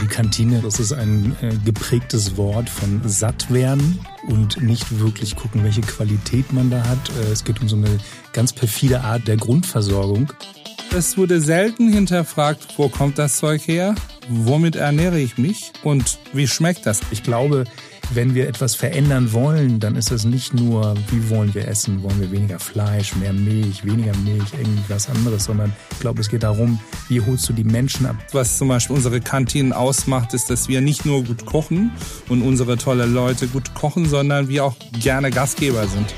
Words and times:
Die 0.00 0.06
Kantine, 0.06 0.60
das 0.62 0.78
ist 0.78 0.92
ein 0.92 1.36
äh, 1.42 1.52
geprägtes 1.64 2.36
Wort 2.36 2.70
von 2.70 3.00
satt 3.04 3.52
werden 3.52 3.98
und 4.28 4.62
nicht 4.62 5.00
wirklich 5.00 5.34
gucken, 5.34 5.64
welche 5.64 5.80
Qualität 5.80 6.52
man 6.52 6.70
da 6.70 6.84
hat. 6.84 6.98
Äh, 7.20 7.32
es 7.32 7.42
geht 7.42 7.60
um 7.60 7.68
so 7.68 7.76
eine 7.76 7.98
ganz 8.32 8.52
perfide 8.52 9.00
Art 9.00 9.26
der 9.26 9.36
Grundversorgung. 9.36 10.32
Es 10.96 11.18
wurde 11.18 11.40
selten 11.40 11.92
hinterfragt, 11.92 12.66
wo 12.76 12.88
kommt 12.88 13.18
das 13.18 13.38
Zeug 13.38 13.66
her, 13.66 13.96
womit 14.28 14.76
ernähre 14.76 15.18
ich 15.18 15.36
mich 15.36 15.72
und 15.82 16.18
wie 16.32 16.46
schmeckt 16.46 16.86
das. 16.86 17.00
Ich 17.10 17.24
glaube, 17.24 17.64
wenn 18.10 18.34
wir 18.34 18.48
etwas 18.48 18.74
verändern 18.74 19.32
wollen, 19.32 19.80
dann 19.80 19.96
ist 19.96 20.10
es 20.10 20.24
nicht 20.24 20.54
nur, 20.54 20.94
wie 21.10 21.28
wollen 21.28 21.54
wir 21.54 21.68
essen, 21.68 22.02
wollen 22.02 22.20
wir 22.20 22.30
weniger 22.30 22.58
Fleisch, 22.58 23.14
mehr 23.16 23.32
Milch, 23.32 23.84
weniger 23.84 24.16
Milch, 24.18 24.52
irgendwas 24.58 25.08
anderes, 25.08 25.44
sondern 25.44 25.72
ich 25.92 26.00
glaube, 26.00 26.20
es 26.20 26.28
geht 26.28 26.42
darum, 26.42 26.80
wie 27.08 27.20
holst 27.20 27.48
du 27.48 27.52
die 27.52 27.64
Menschen 27.64 28.06
ab. 28.06 28.16
Was 28.32 28.58
zum 28.58 28.68
Beispiel 28.68 28.96
unsere 28.96 29.20
Kantinen 29.20 29.72
ausmacht, 29.72 30.32
ist, 30.34 30.48
dass 30.50 30.68
wir 30.68 30.80
nicht 30.80 31.04
nur 31.04 31.24
gut 31.24 31.44
kochen 31.44 31.90
und 32.28 32.42
unsere 32.42 32.78
tolle 32.78 33.06
Leute 33.06 33.46
gut 33.46 33.74
kochen, 33.74 34.08
sondern 34.08 34.48
wir 34.48 34.64
auch 34.64 34.76
gerne 35.00 35.30
Gastgeber 35.30 35.86
sind. 35.86 36.14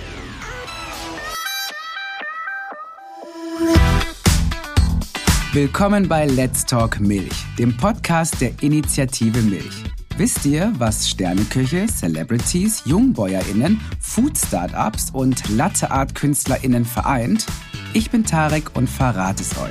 Willkommen 5.52 6.06
bei 6.06 6.26
Let's 6.26 6.64
Talk 6.64 7.00
Milch, 7.00 7.34
dem 7.58 7.76
Podcast 7.76 8.40
der 8.40 8.52
Initiative 8.60 9.42
Milch. 9.42 9.82
Wisst 10.16 10.44
ihr, 10.44 10.72
was 10.78 11.08
Sterneköche, 11.08 11.86
Celebrities, 11.86 12.82
JungbäuerInnen, 12.84 13.80
Food-Startups 14.00 15.10
und 15.12 15.48
Latte-Art-KünstlerInnen 15.48 16.84
vereint? 16.84 17.46
Ich 17.94 18.10
bin 18.10 18.24
Tarek 18.24 18.76
und 18.76 18.88
verrate 18.88 19.42
es 19.42 19.56
euch. 19.58 19.70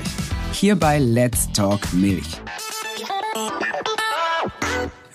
Hier 0.51 0.75
bei 0.75 0.97
Let's 0.97 1.51
Talk 1.53 1.93
Milch. 1.93 2.41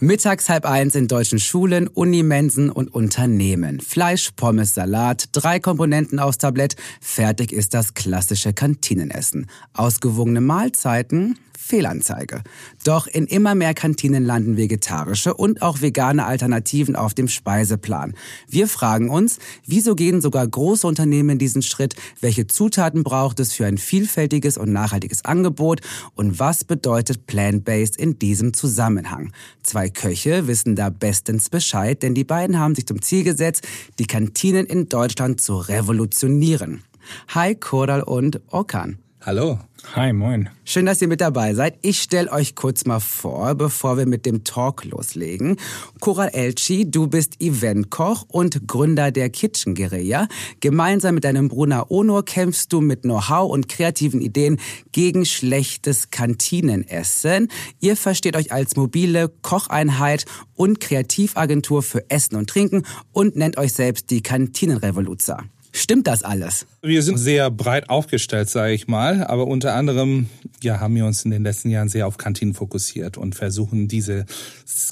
Mittags 0.05 0.51
halb 0.51 0.67
eins 0.67 0.95
in 0.97 1.09
deutschen 1.09 1.39
Schulen, 1.39 1.89
Unimensen 1.89 2.69
und 2.69 2.93
Unternehmen. 2.93 3.81
Fleisch, 3.81 4.33
Pommes, 4.37 4.75
Salat, 4.75 5.31
drei 5.33 5.61
Komponenten 5.61 6.19
aufs 6.19 6.37
Tablett. 6.37 6.77
Fertig 7.01 7.53
ist 7.53 7.73
das 7.73 7.95
klassische 7.95 8.53
Kantinenessen. 8.53 9.47
Ausgewogene 9.73 10.43
Mahlzeiten, 10.43 11.39
Fehlanzeige. 11.65 12.43
Doch 12.85 13.07
in 13.07 13.27
immer 13.27 13.55
mehr 13.55 13.73
Kantinen 13.73 14.23
landen 14.23 14.59
vegetarische 14.59 15.33
und 15.33 15.63
auch 15.63 15.81
vegane 15.81 16.27
Alternativen 16.27 16.95
auf 16.95 17.15
dem 17.15 17.27
Speiseplan. 17.27 18.13
Wir 18.47 18.69
fragen 18.69 19.09
uns, 19.09 19.39
wieso 19.67 19.95
gehen 19.95 20.21
sogar 20.21 20.47
große 20.47 20.87
Unternehmen 20.87 21.39
diesen 21.39 21.63
Schritt? 21.63 21.95
Welche 22.21 22.47
Zutaten 22.47 23.03
braucht 23.03 23.41
es 23.41 23.55
für 23.55 23.65
ein 23.65 23.79
vielfältiges 23.79 24.59
und 24.59 24.73
nachhaltiges 24.73 25.25
Angebot? 25.25 25.81
Und 26.15 26.39
was 26.39 26.65
bedeutet 26.65 27.27
Plant-Based 27.27 27.97
in 27.97 28.19
diesem 28.19 28.53
Zusammenhang? 28.53 29.33
Zwei 29.63 29.89
Köche 29.95 30.47
wissen 30.47 30.77
da 30.77 30.91
bestens 30.91 31.49
Bescheid, 31.49 32.03
denn 32.03 32.15
die 32.15 32.25
beiden 32.25 32.59
haben 32.59 32.75
sich 32.75 32.87
zum 32.87 33.01
Ziel 33.01 33.25
gesetzt, 33.25 33.67
die 33.99 34.07
Kantinen 34.07 34.67
in 34.67 34.89
Deutschland 34.89 35.41
zu 35.41 35.57
revolutionieren. 35.57 36.83
Hi 37.29 37.55
Koral 37.55 38.03
und 38.03 38.41
Okan. 38.51 38.99
Hallo. 39.27 39.59
Hi, 39.95 40.13
moin. 40.13 40.51
Schön, 40.67 40.85
dass 40.85 41.01
ihr 41.01 41.09
mit 41.09 41.23
dabei 41.23 41.55
seid. 41.55 41.79
Ich 41.81 42.03
stelle 42.03 42.31
euch 42.31 42.55
kurz 42.55 42.85
mal 42.85 43.01
vor, 43.01 43.55
bevor 43.55 43.97
wir 43.97 44.05
mit 44.05 44.27
dem 44.27 44.45
Talk 44.45 44.85
loslegen. 44.85 45.57
Koral 45.99 46.29
Elchi, 46.35 46.91
du 46.91 47.07
bist 47.07 47.41
Eventkoch 47.41 48.27
und 48.29 48.69
Gründer 48.69 49.13
der 49.13 49.31
Kitchen 49.31 49.75
Guerilla. 49.75 50.29
Gemeinsam 50.61 51.15
mit 51.15 51.25
deinem 51.25 51.49
Bruder 51.49 51.91
Onur 51.91 52.27
kämpfst 52.27 52.71
du 52.71 52.83
mit 52.83 53.01
Know-how 53.01 53.51
und 53.51 53.71
kreativen 53.71 54.21
Ideen 54.21 54.61
gegen 54.93 55.25
schlechtes 55.25 56.11
Kantinenessen. 56.11 57.49
Ihr 57.81 57.97
versteht 57.97 58.37
euch 58.37 58.53
als 58.53 58.77
mobile 58.77 59.31
Kocheinheit 59.41 60.27
und 60.55 60.81
Kreativagentur 60.81 61.83
für 61.83 62.11
Essen 62.11 62.37
und 62.37 62.51
Trinken 62.51 62.83
und 63.13 63.37
nennt 63.37 63.57
euch 63.57 63.73
selbst 63.73 64.11
die 64.11 64.21
Kantinenrevoluzer. 64.21 65.45
Stimmt 65.77 66.07
das 66.07 66.23
alles? 66.23 66.67
Wir 66.83 67.03
sind 67.03 67.19
sehr 67.19 67.51
breit 67.51 67.91
aufgestellt, 67.91 68.49
sage 68.49 68.75
ich 68.75 68.87
mal, 68.87 69.25
aber 69.25 69.49
unter 69.49 69.75
anderem 69.75 70.29
ja, 70.63 70.79
haben 70.79 70.95
wir 70.95 71.05
uns 71.05 71.25
in 71.25 71.33
den 71.33 71.43
letzten 71.43 71.69
Jahren 71.69 71.89
sehr 71.89 72.07
auf 72.07 72.17
Kantinen 72.17 72.55
fokussiert 72.55 73.19
und 73.19 73.35
versuchen 73.35 73.89
dieses 73.89 74.25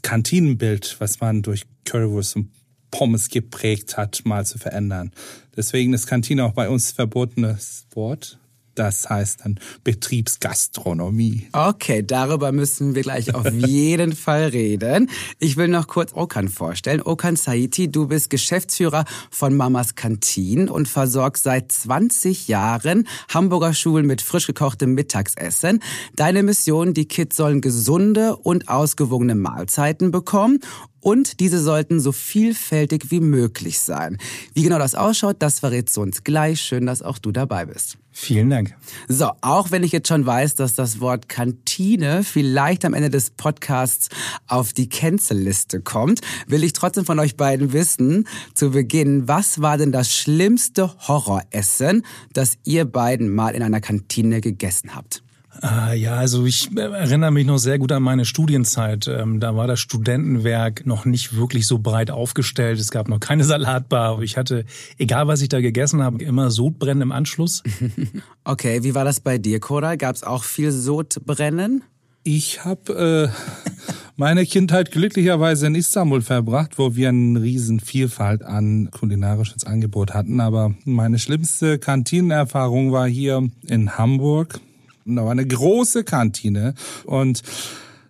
Kantinenbild, 0.03 0.97
was 0.99 1.21
man 1.21 1.43
durch 1.43 1.63
Currywurst 1.85 2.35
und 2.35 2.51
Pommes 2.91 3.29
geprägt 3.29 3.97
hat, 3.97 4.23
mal 4.25 4.45
zu 4.45 4.59
verändern. 4.59 5.13
Deswegen 5.57 5.95
ist 5.95 6.09
Kantine 6.09 6.45
auch 6.45 6.53
bei 6.53 6.69
uns 6.69 6.91
verbotenes 6.91 7.87
Wort. 7.95 8.41
Das 8.75 9.09
heißt 9.11 9.41
dann 9.45 9.61
Betriebsgastronomie. 9.85 11.49
Okay, 11.53 12.03
darüber 12.03 12.53
müssen 12.53 12.95
wir 12.95 13.03
gleich 13.03 13.35
auf 13.35 13.51
jeden 13.53 14.15
Fall 14.15 14.45
reden. 14.49 15.11
Ich 15.39 15.57
will 15.57 15.69
noch 15.69 15.87
kurz 15.87 16.13
Okan 16.15 16.49
vorstellen. 16.49 17.03
Okan 17.03 17.37
Saiti, 17.37 17.91
du 17.91 18.09
bist 18.09 18.31
Geschäftsführer 18.31 19.05
von 19.31 19.55
Mamas 19.55 19.95
Kantin 19.95 20.69
und 20.69 20.89
versorgst 20.89 21.45
seit 21.45 21.71
20 21.71 22.49
Jahren 22.49 23.07
Hamburger 23.29 23.75
Schulen 23.75 24.07
mit 24.07 24.23
frisch 24.23 24.47
gekochtem 24.47 24.95
Mittagsessen. 24.95 25.83
Deine 26.17 26.43
Mission, 26.43 26.95
die 26.95 27.07
Kids 27.07 27.37
sollen 27.37 27.61
gesunde 27.61 28.37
und 28.37 28.69
ausgewogene 28.69 29.35
Mahlzeiten 29.35 30.11
bekommen 30.11 30.61
und 31.01 31.41
diese 31.41 31.61
sollten 31.61 32.01
so 32.01 32.13
vielfältig 32.13 33.11
wie 33.11 33.21
möglich 33.21 33.81
sein. 33.81 34.19
Wie 34.55 34.63
genau 34.63 34.79
das 34.79 34.95
ausschaut, 34.95 35.37
das 35.41 35.61
verrätst 35.61 35.97
du 35.97 36.03
uns 36.03 36.25
gleich. 36.25 36.61
Schön, 36.61 36.87
dass 36.87 37.03
auch 37.03 37.19
du 37.19 37.33
dabei 37.33 37.67
bist. 37.67 37.99
Vielen 38.15 38.51
Dank. 38.51 38.77
So, 39.09 39.31
auch 39.41 39.71
wenn 39.71 39.83
ich 39.83 39.91
jetzt 39.91 40.09
schon 40.09 40.27
weiß, 40.27 40.55
dass 40.55 40.75
das 40.75 41.01
Wort 41.01 41.31
Kantine 41.31 42.23
vielleicht 42.23 42.85
am 42.85 42.93
Ende 42.93 43.09
des 43.09 43.31
Podcasts 43.31 44.11
auf 44.47 44.75
die 44.75 44.91
Cancel-Liste 44.91 45.81
kommt, 45.81 46.21
will 46.47 46.63
ich 46.63 46.75
trotzdem 46.75 47.07
von 47.07 47.19
euch 47.19 47.37
beiden 47.37 47.73
wissen, 47.73 48.29
zu 48.53 48.71
Beginn, 48.71 49.29
was 49.29 49.63
war 49.63 49.79
denn 49.79 49.93
das 49.93 50.15
schlimmste 50.15 50.93
Horroressen, 51.09 52.05
das 52.35 52.59
ihr 52.65 52.85
beiden 52.85 53.31
mal 53.31 53.55
in 53.55 53.63
einer 53.63 53.81
Kantine 53.81 54.43
gegessen 54.43 54.95
habt? 54.95 55.23
Ah, 55.63 55.93
ja, 55.93 56.17
also 56.17 56.45
ich 56.45 56.77
erinnere 56.77 57.31
mich 57.31 57.47
noch 57.47 57.59
sehr 57.59 57.79
gut 57.79 57.93
an 57.93 58.03
meine 58.03 58.25
Studienzeit. 58.25 59.07
Ähm, 59.07 59.39
da 59.39 59.55
war 59.55 59.69
das 59.69 59.79
Studentenwerk 59.79 60.85
noch 60.87 61.05
nicht 61.05 61.37
wirklich 61.37 61.69
so 61.69 61.79
breit 61.79 62.11
aufgestellt. 62.11 62.81
Es 62.81 62.91
gab 62.91 63.09
noch 63.09 63.21
keine 63.21 63.45
Salatbar. 63.53 64.21
Ich 64.23 64.37
hatte, 64.37 64.65
egal 64.99 65.29
was 65.29 65.41
ich 65.41 65.49
da 65.49 65.61
gegessen 65.61 66.03
habe, 66.03 66.23
immer 66.23 66.51
Sodbrennen 66.51 67.03
im 67.03 67.13
Anschluss. 67.13 67.63
okay, 68.45 68.83
wie 68.83 68.97
war 68.97 69.05
das 69.05 69.21
bei 69.21 69.39
dir, 69.39 69.61
Cora? 69.61 69.95
Gab 69.95 70.17
es 70.17 70.25
auch 70.25 70.43
viel 70.43 70.73
Sodbrennen? 70.73 71.85
Ich 72.25 72.65
habe 72.65 73.31
äh, 73.31 73.83
meine 74.17 74.45
Kindheit 74.47 74.91
glücklicherweise 74.91 75.69
in 75.69 75.77
Istanbul 75.77 76.23
verbracht, 76.23 76.77
wo 76.77 76.97
wir 76.97 77.09
eine 77.09 77.41
riesen 77.41 77.79
Vielfalt 77.79 78.43
an 78.43 78.91
kulinarisches 78.91 79.63
Angebot 79.63 80.13
hatten. 80.13 80.41
Aber 80.41 80.75
meine 80.85 81.21
schlimmste 81.21 81.79
Kantinenerfahrung 81.79 82.91
war 82.91 83.07
hier 83.07 83.49
in 83.69 83.97
Hamburg 83.97 84.61
da 85.05 85.25
war 85.25 85.31
eine 85.31 85.47
große 85.47 86.05
Kantine 86.05 86.75
und 87.05 87.43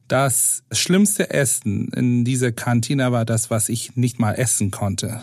das 0.08 0.62
schlimmste 0.72 1.30
Essen 1.30 1.88
in 1.88 2.24
dieser 2.24 2.52
Kantine 2.52 3.12
war 3.12 3.24
das, 3.24 3.50
was 3.50 3.68
ich 3.68 3.96
nicht 3.96 4.18
mal 4.18 4.34
essen 4.34 4.70
konnte. 4.70 5.22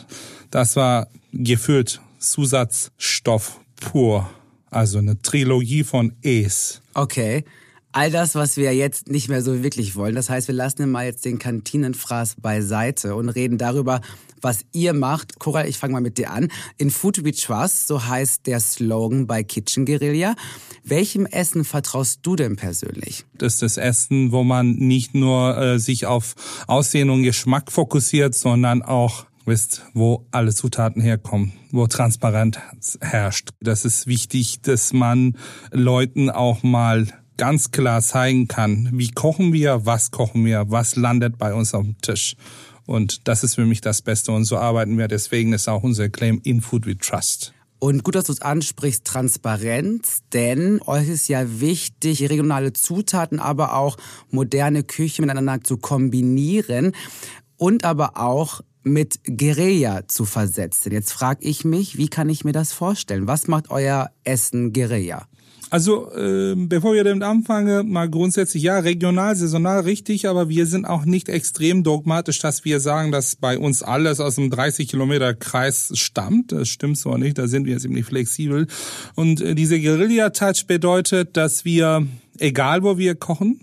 Das 0.49 0.75
war 0.75 1.07
gefüllt 1.31 2.01
Zusatzstoff 2.17 3.59
pur. 3.79 4.29
Also 4.71 4.99
eine 4.99 5.21
Trilogie 5.21 5.83
von 5.83 6.13
Es. 6.21 6.81
Okay. 6.93 7.43
All 7.91 8.11
das, 8.11 8.35
was 8.35 8.57
wir 8.57 8.73
jetzt 8.75 9.09
nicht 9.09 9.29
mehr 9.29 9.41
so 9.41 9.63
wirklich 9.63 9.95
wollen. 9.95 10.13
Das 10.13 10.29
heißt, 10.29 10.47
wir 10.47 10.55
lassen 10.55 10.89
mal 10.91 11.05
jetzt 11.05 11.25
den 11.25 11.39
Kantinenfraß 11.39 12.35
beiseite 12.39 13.15
und 13.15 13.29
reden 13.29 13.57
darüber, 13.57 14.01
was 14.41 14.65
ihr 14.71 14.93
macht. 14.93 15.39
Cora, 15.39 15.65
ich 15.65 15.77
fange 15.77 15.93
mal 15.93 16.01
mit 16.01 16.17
dir 16.17 16.31
an. 16.31 16.49
In 16.77 16.89
Food 16.89 17.23
We 17.23 17.31
Trust, 17.31 17.87
so 17.87 18.05
heißt 18.05 18.47
der 18.47 18.59
Slogan 18.59 19.27
bei 19.27 19.43
Kitchen 19.43 19.85
Guerilla. 19.85 20.35
Welchem 20.83 21.25
Essen 21.25 21.65
vertraust 21.65 22.19
du 22.23 22.35
denn 22.35 22.55
persönlich? 22.55 23.25
Das 23.37 23.53
ist 23.53 23.61
das 23.61 23.77
Essen, 23.77 24.31
wo 24.31 24.43
man 24.43 24.71
nicht 24.71 25.15
nur 25.15 25.57
äh, 25.57 25.79
sich 25.79 26.05
auf 26.05 26.35
Aussehen 26.67 27.09
und 27.09 27.23
Geschmack 27.23 27.71
fokussiert, 27.71 28.35
sondern 28.35 28.81
auch 28.81 29.25
wisst, 29.45 29.83
wo 29.93 30.25
alle 30.31 30.53
Zutaten 30.53 31.01
herkommen, 31.01 31.53
wo 31.71 31.87
Transparenz 31.87 32.57
herrscht. 33.01 33.49
Das 33.59 33.83
ist 33.83 34.07
wichtig, 34.07 34.61
dass 34.61 34.93
man 34.93 35.37
Leuten 35.71 36.29
auch 36.29 36.63
mal 36.63 37.07
ganz 37.39 37.71
klar 37.71 38.01
zeigen 38.01 38.47
kann, 38.47 38.89
wie 38.93 39.11
kochen 39.11 39.53
wir, 39.53 39.85
was 39.85 40.11
kochen 40.11 40.45
wir, 40.45 40.65
was 40.69 40.97
landet 40.97 41.37
bei 41.37 41.53
uns 41.53 41.73
auf 41.73 41.83
dem 41.83 41.97
Tisch. 42.01 42.35
Und 42.89 43.27
das 43.27 43.43
ist 43.43 43.53
für 43.53 43.67
mich 43.67 43.81
das 43.81 44.01
Beste 44.01 44.31
und 44.31 44.45
so 44.45 44.57
arbeiten 44.57 44.97
wir. 44.97 45.07
Deswegen 45.07 45.53
ist 45.53 45.69
auch 45.69 45.83
unser 45.83 46.09
Claim 46.09 46.41
In 46.43 46.59
Food 46.59 46.87
We 46.87 46.97
Trust. 46.97 47.53
Und 47.77 48.03
gut, 48.03 48.15
dass 48.15 48.23
du 48.23 48.31
es 48.31 48.41
ansprichst, 48.41 49.05
Transparenz, 49.05 50.23
denn 50.33 50.81
euch 50.81 51.07
ist 51.07 51.27
ja 51.27 51.61
wichtig, 51.61 52.27
regionale 52.31 52.73
Zutaten, 52.73 53.39
aber 53.39 53.75
auch 53.75 53.97
moderne 54.31 54.83
Küche 54.83 55.21
miteinander 55.21 55.63
zu 55.63 55.77
kombinieren 55.77 56.93
und 57.57 57.83
aber 57.83 58.17
auch 58.17 58.61
mit 58.81 59.19
Guerilla 59.23 60.07
zu 60.07 60.25
versetzen. 60.25 60.91
Jetzt 60.91 61.13
frage 61.13 61.45
ich 61.45 61.63
mich, 61.63 61.95
wie 61.99 62.07
kann 62.07 62.27
ich 62.27 62.43
mir 62.43 62.53
das 62.53 62.73
vorstellen? 62.73 63.27
Was 63.27 63.47
macht 63.47 63.69
euer 63.69 64.09
Essen 64.23 64.73
Guerilla? 64.73 65.27
Also, 65.71 66.11
äh, 66.13 66.55
bevor 66.55 66.95
wir 66.95 67.03
damit 67.03 67.23
anfangen, 67.23 67.91
mal 67.91 68.09
grundsätzlich, 68.09 68.63
ja, 68.63 68.79
regional, 68.79 69.35
saisonal 69.35 69.81
richtig, 69.81 70.27
aber 70.27 70.49
wir 70.49 70.65
sind 70.65 70.85
auch 70.85 71.05
nicht 71.05 71.29
extrem 71.29 71.83
dogmatisch, 71.83 72.39
dass 72.39 72.65
wir 72.65 72.79
sagen, 72.79 73.11
dass 73.11 73.35
bei 73.35 73.59
uns 73.59 73.83
alles 73.83 74.19
aus 74.19 74.39
einem 74.39 74.49
30 74.49 74.87
Kilometer 74.87 75.35
Kreis 75.35 75.91
stammt. 75.93 76.51
Das 76.51 76.69
stimmt 76.69 76.97
so 76.97 77.15
nicht, 77.17 77.37
da 77.37 77.47
sind 77.47 77.65
wir 77.65 77.77
ziemlich 77.77 78.05
flexibel. 78.05 78.65
Und 79.13 79.41
äh, 79.41 79.53
diese 79.53 79.79
Guerilla-Touch 79.79 80.65
bedeutet, 80.65 81.37
dass 81.37 81.65
wir, 81.65 82.07
egal 82.39 82.81
wo 82.81 82.97
wir 82.97 83.13
kochen, 83.13 83.61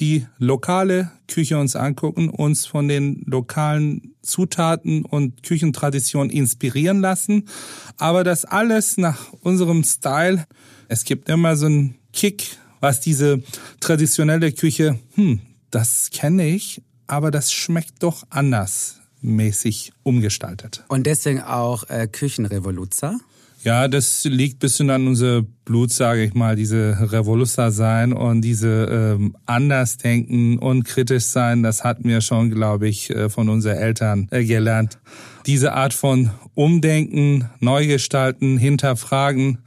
die 0.00 0.26
lokale 0.38 1.10
Küche 1.26 1.58
uns 1.58 1.76
angucken, 1.76 2.30
uns 2.30 2.66
von 2.66 2.88
den 2.88 3.22
lokalen 3.26 4.14
Zutaten 4.22 5.04
und 5.04 5.42
Küchentraditionen 5.42 6.30
inspirieren 6.30 7.00
lassen, 7.00 7.48
aber 7.96 8.24
das 8.24 8.44
alles 8.44 8.96
nach 8.96 9.32
unserem 9.40 9.82
Style 9.82 10.44
es 10.88 11.04
gibt 11.04 11.28
immer 11.28 11.56
so 11.56 11.66
einen 11.66 11.96
Kick, 12.12 12.56
was 12.80 13.00
diese 13.00 13.42
traditionelle 13.80 14.52
Küche, 14.52 14.98
hm, 15.14 15.40
das 15.70 16.10
kenne 16.10 16.46
ich, 16.48 16.82
aber 17.06 17.30
das 17.30 17.52
schmeckt 17.52 18.02
doch 18.02 18.24
anders 18.30 19.00
mäßig 19.20 19.92
umgestaltet. 20.02 20.84
Und 20.88 21.06
deswegen 21.06 21.42
auch 21.42 21.88
äh, 21.88 22.06
Küchenrevoluzer? 22.06 23.18
Ja, 23.64 23.88
das 23.88 24.24
liegt 24.24 24.60
bisschen 24.60 24.88
an 24.88 25.08
unser 25.08 25.42
Blut, 25.64 25.92
sage 25.92 26.22
ich 26.22 26.34
mal, 26.34 26.54
diese 26.54 26.96
Revoluzer 27.10 27.72
sein 27.72 28.12
und 28.12 28.42
diese 28.42 29.16
ähm, 29.18 29.36
Andersdenken 29.46 30.58
und 30.58 30.84
kritisch 30.84 31.24
sein, 31.24 31.64
das 31.64 31.82
hatten 31.82 32.08
wir 32.08 32.20
schon, 32.20 32.50
glaube 32.50 32.86
ich, 32.86 33.10
äh, 33.10 33.28
von 33.28 33.48
unseren 33.48 33.76
Eltern 33.76 34.28
äh, 34.30 34.44
gelernt. 34.44 34.98
Diese 35.46 35.72
Art 35.72 35.92
von 35.92 36.30
Umdenken, 36.54 37.50
Neugestalten, 37.58 38.58
Hinterfragen, 38.58 39.58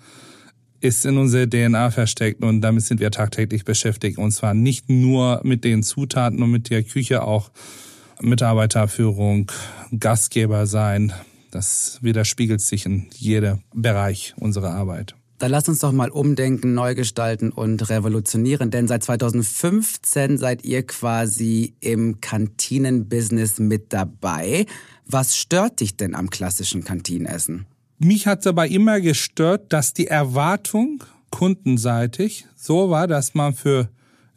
ist 0.81 1.05
in 1.05 1.17
unserer 1.17 1.47
DNA 1.47 1.91
versteckt 1.91 2.43
und 2.43 2.61
damit 2.61 2.83
sind 2.83 2.99
wir 2.99 3.11
tagtäglich 3.11 3.63
beschäftigt. 3.63 4.17
Und 4.17 4.31
zwar 4.31 4.53
nicht 4.53 4.89
nur 4.89 5.41
mit 5.43 5.63
den 5.63 5.83
Zutaten 5.83 6.41
und 6.41 6.51
mit 6.51 6.69
der 6.69 6.83
Küche, 6.83 7.23
auch 7.23 7.51
Mitarbeiterführung, 8.19 9.51
Gastgeber 9.97 10.67
sein. 10.67 11.13
Das 11.51 11.99
widerspiegelt 12.01 12.61
sich 12.61 12.85
in 12.85 13.07
jedem 13.13 13.59
Bereich 13.73 14.33
unserer 14.37 14.71
Arbeit. 14.71 15.15
Dann 15.37 15.51
lasst 15.51 15.69
uns 15.69 15.79
doch 15.79 15.91
mal 15.91 16.09
umdenken, 16.09 16.75
neu 16.75 16.93
gestalten 16.93 17.51
und 17.51 17.89
revolutionieren, 17.89 18.69
denn 18.69 18.87
seit 18.87 19.03
2015 19.03 20.37
seid 20.37 20.63
ihr 20.63 20.85
quasi 20.85 21.73
im 21.79 22.21
Kantinenbusiness 22.21 23.57
mit 23.57 23.91
dabei. 23.91 24.67
Was 25.07 25.35
stört 25.35 25.79
dich 25.79 25.97
denn 25.97 26.13
am 26.13 26.29
klassischen 26.29 26.83
Kantinenessen? 26.83 27.65
Mich 28.03 28.25
hat 28.25 28.48
dabei 28.48 28.68
immer 28.68 29.00
gestört, 29.00 29.71
dass 29.71 29.94
die 29.94 30.07
Erwartung 30.07 31.03
kundenseitig 31.30 32.48
so 32.56 32.89
war, 32.89 33.06
dass 33.06 33.36
man 33.36 33.53
für 33.53 33.89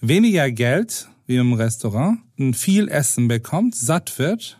weniger 0.02 0.50
Geld 0.50 1.08
wie 1.26 1.36
im 1.36 1.54
Restaurant 1.54 2.18
ein 2.38 2.52
viel 2.52 2.88
Essen 2.88 3.26
bekommt, 3.26 3.74
satt 3.74 4.18
wird. 4.18 4.58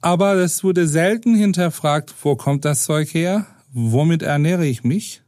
Aber 0.00 0.34
es 0.34 0.64
wurde 0.64 0.88
selten 0.88 1.36
hinterfragt, 1.36 2.12
wo 2.20 2.34
kommt 2.34 2.64
das 2.64 2.82
Zeug 2.82 3.14
her? 3.14 3.46
Womit 3.72 4.22
ernähre 4.22 4.66
ich 4.66 4.82
mich? 4.82 5.22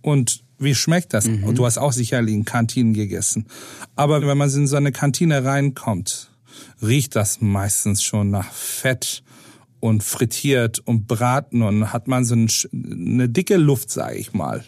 Und 0.00 0.42
wie 0.58 0.74
schmeckt 0.74 1.12
das? 1.12 1.26
Mhm. 1.26 1.44
Und 1.44 1.58
du 1.58 1.66
hast 1.66 1.76
auch 1.76 1.92
sicherlich 1.92 2.34
in 2.34 2.46
Kantinen 2.46 2.94
gegessen. 2.94 3.44
Aber 3.94 4.26
wenn 4.26 4.38
man 4.38 4.50
in 4.50 4.66
so 4.66 4.76
eine 4.76 4.92
Kantine 4.92 5.44
reinkommt, 5.44 6.30
riecht 6.80 7.14
das 7.14 7.42
meistens 7.42 8.02
schon 8.02 8.30
nach 8.30 8.50
Fett 8.50 9.22
und 9.82 10.04
frittiert 10.04 10.78
und 10.78 11.08
braten 11.08 11.60
und 11.62 11.92
hat 11.92 12.06
man 12.06 12.24
so 12.24 12.36
eine 12.36 13.28
dicke 13.28 13.56
Luft, 13.56 13.90
sage 13.90 14.16
ich 14.16 14.32
mal. 14.32 14.62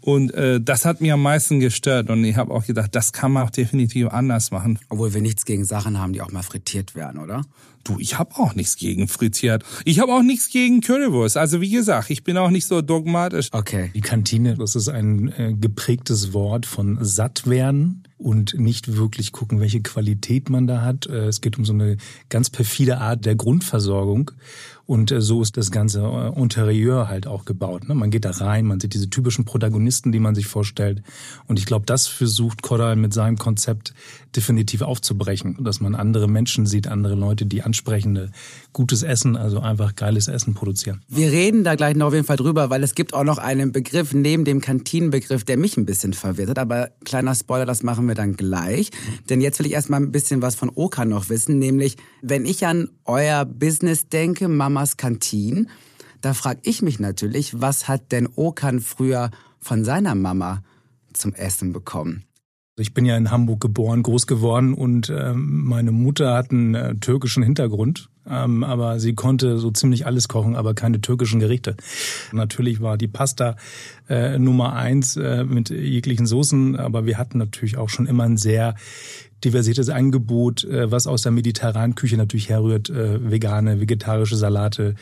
Und 0.00 0.32
äh, 0.32 0.60
das 0.60 0.84
hat 0.84 1.00
mir 1.00 1.14
am 1.14 1.22
meisten 1.22 1.58
gestört 1.58 2.08
und 2.08 2.22
ich 2.22 2.36
habe 2.36 2.54
auch 2.54 2.64
gedacht, 2.64 2.94
das 2.94 3.12
kann 3.12 3.32
man 3.32 3.42
auch 3.42 3.50
definitiv 3.50 4.08
anders 4.10 4.52
machen. 4.52 4.78
Obwohl 4.90 5.12
wir 5.12 5.22
nichts 5.22 5.44
gegen 5.44 5.64
Sachen 5.64 5.98
haben, 5.98 6.12
die 6.12 6.20
auch 6.20 6.30
mal 6.30 6.44
frittiert 6.44 6.94
werden, 6.94 7.20
oder? 7.20 7.42
Du, 7.82 7.98
ich 7.98 8.16
habe 8.16 8.36
auch 8.36 8.54
nichts 8.54 8.76
gegen 8.76 9.08
frittiert. 9.08 9.64
Ich 9.84 9.98
habe 9.98 10.12
auch 10.12 10.22
nichts 10.22 10.48
gegen 10.50 10.80
Currywurst. 10.80 11.36
Also 11.36 11.60
wie 11.60 11.70
gesagt, 11.70 12.10
ich 12.10 12.22
bin 12.22 12.36
auch 12.36 12.50
nicht 12.50 12.66
so 12.66 12.80
dogmatisch. 12.80 13.48
Okay. 13.50 13.90
Die 13.92 14.02
Kantine, 14.02 14.54
das 14.54 14.76
ist 14.76 14.88
ein 14.88 15.32
äh, 15.32 15.54
geprägtes 15.54 16.32
Wort 16.32 16.64
von 16.64 16.98
satt 17.00 17.48
werden 17.48 18.03
und 18.18 18.54
nicht 18.58 18.96
wirklich 18.96 19.32
gucken, 19.32 19.60
welche 19.60 19.82
Qualität 19.82 20.48
man 20.48 20.66
da 20.66 20.82
hat. 20.82 21.06
Äh, 21.06 21.26
es 21.26 21.40
geht 21.40 21.58
um 21.58 21.64
so 21.64 21.72
eine 21.72 21.96
ganz 22.28 22.50
perfide 22.50 22.98
Art 22.98 23.24
der 23.24 23.34
Grundversorgung. 23.34 24.30
Und 24.86 25.10
äh, 25.10 25.20
so 25.20 25.40
ist 25.40 25.56
das 25.56 25.70
ganze 25.70 26.00
äh, 26.00 26.40
Interieur 26.40 27.08
halt 27.08 27.26
auch 27.26 27.44
gebaut. 27.44 27.88
Ne? 27.88 27.94
Man 27.94 28.10
geht 28.10 28.24
da 28.24 28.30
rein, 28.30 28.66
man 28.66 28.80
sieht 28.80 28.94
diese 28.94 29.08
typischen 29.08 29.44
Protagonisten, 29.44 30.12
die 30.12 30.20
man 30.20 30.34
sich 30.34 30.46
vorstellt. 30.46 31.02
Und 31.46 31.58
ich 31.58 31.66
glaube, 31.66 31.86
das 31.86 32.06
versucht 32.06 32.62
Kodal 32.62 32.96
mit 32.96 33.14
seinem 33.14 33.38
Konzept 33.38 33.94
definitiv 34.36 34.82
aufzubrechen, 34.82 35.56
dass 35.60 35.80
man 35.80 35.94
andere 35.94 36.28
Menschen 36.28 36.66
sieht, 36.66 36.88
andere 36.88 37.14
Leute, 37.14 37.46
die 37.46 37.62
ansprechende, 37.62 38.30
gutes 38.72 39.02
Essen, 39.02 39.36
also 39.36 39.60
einfach 39.60 39.94
geiles 39.94 40.28
Essen 40.28 40.54
produzieren. 40.54 41.02
Wir 41.08 41.30
reden 41.30 41.64
da 41.64 41.76
gleich 41.76 41.96
noch 41.96 42.08
auf 42.08 42.14
jeden 42.14 42.26
Fall 42.26 42.36
drüber, 42.36 42.70
weil 42.70 42.82
es 42.82 42.94
gibt 42.94 43.14
auch 43.14 43.24
noch 43.24 43.38
einen 43.38 43.72
Begriff 43.72 44.12
neben 44.12 44.44
dem 44.44 44.60
Kantinenbegriff, 44.60 45.44
der 45.44 45.56
mich 45.56 45.76
ein 45.76 45.86
bisschen 45.86 46.12
verwirrt 46.12 46.50
hat. 46.50 46.58
Aber 46.58 46.90
kleiner 47.04 47.34
Spoiler, 47.34 47.66
das 47.66 47.82
machen 47.82 48.06
wir 48.08 48.14
dann 48.14 48.36
gleich. 48.36 48.90
Denn 49.30 49.40
jetzt 49.40 49.58
will 49.58 49.66
ich 49.66 49.72
erstmal 49.72 50.00
ein 50.00 50.12
bisschen 50.12 50.42
was 50.42 50.54
von 50.54 50.70
Oka 50.74 51.04
noch 51.04 51.28
wissen, 51.28 51.58
nämlich 51.58 51.96
wenn 52.20 52.44
ich 52.44 52.66
an 52.66 52.88
euer 53.04 53.44
Business 53.44 54.08
denke, 54.08 54.48
Mamas 54.74 54.96
Kantin, 54.96 55.68
da 56.20 56.34
frage 56.34 56.58
ich 56.64 56.82
mich 56.82 56.98
natürlich, 56.98 57.60
was 57.60 57.86
hat 57.86 58.10
denn 58.10 58.28
Okan 58.34 58.80
früher 58.80 59.30
von 59.60 59.84
seiner 59.84 60.16
Mama 60.16 60.64
zum 61.12 61.32
Essen 61.32 61.72
bekommen? 61.72 62.24
Ich 62.76 62.92
bin 62.92 63.04
ja 63.04 63.16
in 63.16 63.30
Hamburg 63.30 63.60
geboren, 63.60 64.02
groß 64.02 64.26
geworden 64.26 64.74
und 64.74 65.10
ähm, 65.16 65.62
meine 65.64 65.92
Mutter 65.92 66.34
hat 66.34 66.50
einen 66.50 66.74
äh, 66.74 66.96
türkischen 66.96 67.44
Hintergrund, 67.44 68.10
ähm, 68.28 68.64
aber 68.64 68.98
sie 68.98 69.14
konnte 69.14 69.58
so 69.58 69.70
ziemlich 69.70 70.06
alles 70.06 70.26
kochen, 70.26 70.56
aber 70.56 70.74
keine 70.74 71.00
türkischen 71.00 71.38
Gerichte. 71.38 71.76
Natürlich 72.32 72.80
war 72.80 72.98
die 72.98 73.06
Pasta 73.06 73.54
äh, 74.08 74.40
Nummer 74.40 74.72
eins 74.72 75.16
äh, 75.16 75.44
mit 75.44 75.70
jeglichen 75.70 76.26
Soßen, 76.26 76.74
aber 76.74 77.06
wir 77.06 77.16
hatten 77.16 77.38
natürlich 77.38 77.76
auch 77.76 77.90
schon 77.90 78.06
immer 78.06 78.24
ein 78.24 78.38
sehr 78.38 78.74
diversiertes 79.44 79.88
Angebot, 79.88 80.64
äh, 80.64 80.90
was 80.90 81.06
aus 81.06 81.22
der 81.22 81.32
mediterranen 81.32 81.94
Küche 81.94 82.16
natürlich 82.16 82.48
herrührt, 82.48 82.90
äh, 82.90 83.30
vegane, 83.30 83.80
vegetarische 83.80 84.36
Salate, 84.36 84.94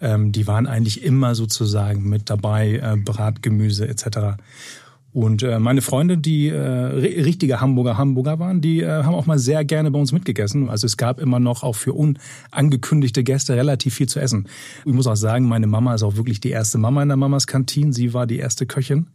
ähm, 0.00 0.32
die 0.32 0.46
waren 0.46 0.66
eigentlich 0.66 1.02
immer 1.02 1.34
sozusagen 1.34 2.08
mit 2.08 2.30
dabei, 2.30 2.80
äh, 2.82 2.96
Bratgemüse 2.96 3.88
etc. 3.88 4.38
Und 5.12 5.42
äh, 5.42 5.58
meine 5.58 5.80
Freunde, 5.80 6.18
die 6.18 6.48
äh, 6.48 6.58
richtige 6.58 7.60
Hamburger 7.60 7.96
Hamburger 7.96 8.38
waren, 8.38 8.60
die 8.60 8.80
äh, 8.80 9.04
haben 9.04 9.14
auch 9.14 9.24
mal 9.24 9.38
sehr 9.38 9.64
gerne 9.64 9.90
bei 9.90 9.98
uns 9.98 10.12
mitgegessen. 10.12 10.68
Also 10.68 10.86
es 10.86 10.98
gab 10.98 11.18
immer 11.18 11.40
noch 11.40 11.62
auch 11.62 11.76
für 11.76 11.94
unangekündigte 11.94 13.24
Gäste 13.24 13.56
relativ 13.56 13.94
viel 13.94 14.08
zu 14.08 14.20
essen. 14.20 14.48
Ich 14.84 14.92
muss 14.92 15.06
auch 15.06 15.16
sagen, 15.16 15.46
meine 15.46 15.66
Mama 15.66 15.94
ist 15.94 16.02
auch 16.02 16.16
wirklich 16.16 16.40
die 16.40 16.50
erste 16.50 16.76
Mama 16.76 17.02
in 17.02 17.08
der 17.08 17.16
Mamas 17.16 17.46
Kantine. 17.46 17.94
Sie 17.94 18.12
war 18.12 18.26
die 18.26 18.38
erste 18.38 18.66
Köchin. 18.66 19.06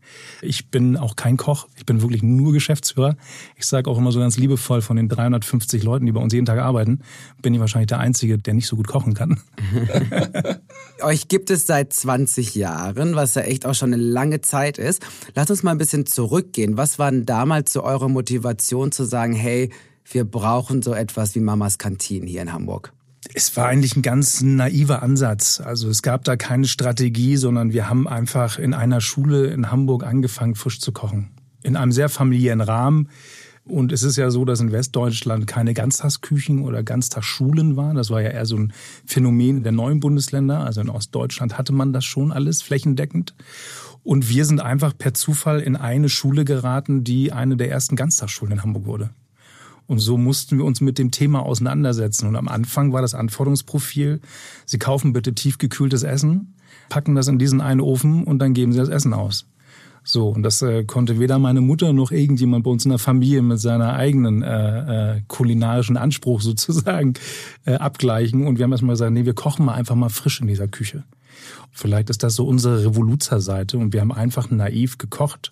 Ich 0.42 0.72
bin 0.72 0.98
auch 0.98 1.16
kein 1.16 1.38
Koch. 1.38 1.68
Ich 1.78 1.86
bin 1.86 2.02
wirklich 2.02 2.24
nur 2.24 2.54
Geschäftsführer. 2.54 3.16
Ich 3.56 3.66
sage 3.68 3.90
auch 3.90 4.00
immer 4.00 4.12
so 4.12 4.20
ganz 4.20 4.38
liebevoll, 4.38 4.82
von 4.82 4.98
den 4.98 5.10
350 5.10 5.84
Leuten, 5.84 6.08
die 6.08 6.12
bei 6.12 6.22
uns 6.22 6.34
jeden 6.34 6.48
Tag 6.48 6.60
arbeiten, 6.60 7.02
bin 7.44 7.54
ich 7.54 7.60
wahrscheinlich 7.60 7.90
der 7.90 8.00
Einzige, 8.00 8.40
der 8.40 8.56
nicht 8.56 8.68
so 8.68 8.76
gut 8.76 8.88
kochen 8.88 9.14
kann. 9.14 9.40
Euch 11.02 11.28
gibt 11.28 11.52
es 11.52 11.68
seit 11.68 11.94
20 11.94 12.56
Jahren, 12.56 13.16
was 13.16 13.36
ja 13.36 13.44
echt 13.44 13.66
auch 13.66 13.76
schon 13.76 13.94
eine 13.94 14.02
lange 14.02 14.42
Zeit 14.42 14.80
ist. 14.80 15.06
Lasst 15.36 15.52
uns 15.52 15.62
mal 15.62 15.72
ein 15.72 15.83
bisschen 15.84 16.06
zurückgehen. 16.06 16.78
Was 16.78 16.98
war 16.98 17.12
denn 17.12 17.26
damals 17.26 17.74
so 17.74 17.84
eure 17.84 18.10
Motivation 18.10 18.94
zu 18.94 19.04
sagen, 19.04 19.34
hey, 19.34 19.70
wir 20.10 20.24
brauchen 20.24 20.82
so 20.82 20.94
etwas 20.94 21.36
wie 21.36 21.42
Mamas 21.42 21.78
Kantine 21.78 22.26
hier 22.26 22.42
in 22.42 22.54
Hamburg? 22.54 22.94
Es 23.34 23.58
war 23.58 23.68
eigentlich 23.68 23.98
ein 23.98 24.02
ganz 24.02 24.42
naiver 24.42 25.04
Ansatz. 25.04 25.60
Also 25.60 25.90
es 25.90 26.02
gab 26.02 26.24
da 26.24 26.38
keine 26.38 26.68
Strategie, 26.68 27.36
sondern 27.36 27.74
wir 27.74 27.90
haben 27.90 28.08
einfach 28.08 28.60
in 28.60 28.74
einer 28.74 29.02
Schule 29.02 29.48
in 29.48 29.72
Hamburg 29.72 30.06
angefangen, 30.06 30.56
frisch 30.56 30.80
zu 30.80 30.94
kochen. 30.94 31.32
In 31.64 31.76
einem 31.76 31.92
sehr 31.92 32.08
familiären 32.08 32.62
Rahmen. 32.62 33.10
Und 33.66 33.92
es 33.92 34.04
ist 34.04 34.16
ja 34.16 34.30
so, 34.30 34.46
dass 34.46 34.62
in 34.62 34.72
Westdeutschland 34.72 35.48
keine 35.48 35.74
Ganztagsküchen 35.74 36.62
oder 36.64 36.82
Ganztagsschulen 36.82 37.76
waren. 37.76 37.98
Das 37.98 38.10
war 38.10 38.22
ja 38.22 38.30
eher 38.30 38.46
so 38.46 38.56
ein 38.56 38.72
Phänomen 39.06 39.64
der 39.64 39.74
neuen 39.74 40.00
Bundesländer. 40.00 40.62
Also 40.62 40.80
in 40.80 40.90
Ostdeutschland 40.90 41.58
hatte 41.58 41.74
man 41.74 41.92
das 41.92 42.06
schon 42.06 42.32
alles 42.32 42.62
flächendeckend. 42.62 43.36
Und 44.04 44.30
wir 44.30 44.46
sind 44.46 44.60
einfach 44.60 44.98
per 44.98 45.14
Zufall 45.14 45.62
in 45.62 45.76
eine 45.76 46.10
Schule 46.10 46.46
geraten, 46.46 47.04
die 47.04 47.32
eine 47.32 47.56
der 47.56 47.72
ersten 47.72 47.96
Ganztagsschulen 47.96 48.54
in 48.54 48.64
Hamburg 48.64 48.86
wurde. 48.86 49.10
Und 49.88 50.00
so 50.00 50.18
mussten 50.18 50.58
wir 50.58 50.66
uns 50.66 50.82
mit 50.82 50.98
dem 50.98 51.12
Thema 51.12 51.46
auseinandersetzen. 51.46 52.28
Und 52.28 52.36
am 52.36 52.48
Anfang 52.48 52.94
war 52.94 53.02
das 53.02 53.16
Anforderungsprofil, 53.16 54.22
Sie 54.66 54.80
kaufen 54.80 55.14
bitte 55.14 55.34
tiefgekühltes 55.34 56.04
Essen, 56.04 56.56
packen 56.90 57.16
das 57.16 57.28
in 57.28 57.40
diesen 57.40 57.62
einen 57.62 57.82
Ofen 57.82 58.24
und 58.24 58.40
dann 58.40 58.54
geben 58.54 58.72
Sie 58.72 58.80
das 58.80 58.90
Essen 58.90 59.14
aus. 59.14 59.46
So, 60.06 60.30
und 60.30 60.44
das 60.44 60.62
äh, 60.62 60.84
konnte 60.84 61.18
weder 61.20 61.40
meine 61.40 61.62
Mutter 61.62 61.94
noch 61.94 62.12
irgendjemand 62.12 62.66
bei 62.66 62.72
uns 62.72 62.84
in 62.84 62.90
der 62.90 63.00
Familie 63.00 63.42
mit 63.42 63.60
seiner 63.60 63.94
eigenen 63.94 64.42
äh, 64.42 65.16
äh, 65.16 65.22
kulinarischen 65.28 65.96
Anspruch 65.96 66.42
sozusagen 66.42 67.14
äh, 67.66 67.76
abgleichen. 67.76 68.46
Und 68.46 68.58
wir 68.58 68.64
haben 68.64 68.72
erstmal 68.72 68.94
gesagt, 68.94 69.14
nee, 69.14 69.26
wir 69.26 69.34
kochen 69.34 69.66
mal 69.66 69.76
einfach 69.76 69.96
mal 69.96 70.10
frisch 70.10 70.42
in 70.42 70.48
dieser 70.48 70.68
Küche. 70.68 71.06
Vielleicht 71.72 72.10
ist 72.10 72.24
das 72.24 72.36
so 72.36 72.46
unsere 72.46 72.86
Revoluzerseite 72.86 73.78
und 73.78 73.94
wir 73.94 74.02
haben 74.02 74.12
einfach 74.12 74.50
naiv 74.50 74.98
gekocht, 74.98 75.52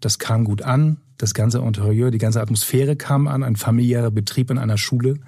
Das 0.00 0.18
kam 0.18 0.44
gut 0.44 0.62
an. 0.62 0.98
Das 1.16 1.34
ganze 1.34 1.58
Interieur, 1.58 2.12
die 2.12 2.18
ganze 2.18 2.40
Atmosphäre 2.40 2.94
kam 2.94 3.26
an. 3.26 3.42
Ein 3.42 3.56
familiärer 3.56 4.12
Betrieb 4.12 4.50
in 4.50 4.58
einer 4.58 4.78
Schule. 4.78 5.18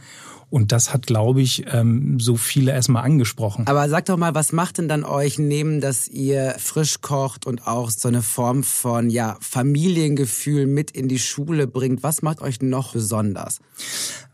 Und 0.51 0.73
das 0.73 0.93
hat, 0.93 1.07
glaube 1.07 1.41
ich, 1.41 1.65
ähm, 1.73 2.19
so 2.19 2.37
viele 2.37 2.73
erstmal 2.73 3.05
angesprochen. 3.05 3.69
Aber 3.69 3.89
sag 3.89 4.07
doch 4.07 4.17
mal, 4.17 4.35
was 4.35 4.53
macht 4.53 4.79
denn 4.79 4.89
dann 4.89 5.05
euch 5.05 5.39
neben, 5.39 5.81
dass 5.81 6.09
ihr 6.09 6.57
frisch 6.59 7.01
kocht 7.01 7.47
und 7.47 7.69
auch 7.69 7.89
so 7.91 8.09
eine 8.09 8.21
Form 8.21 8.65
von 8.65 9.11
ja, 9.11 9.37
Familiengefühl 9.41 10.67
mit 10.67 10.91
in 10.91 11.07
die 11.07 11.21
Schule 11.21 11.69
bringt? 11.69 12.03
Was 12.03 12.23
macht 12.23 12.41
euch 12.43 12.61
noch 12.61 12.93
besonders? 12.93 13.61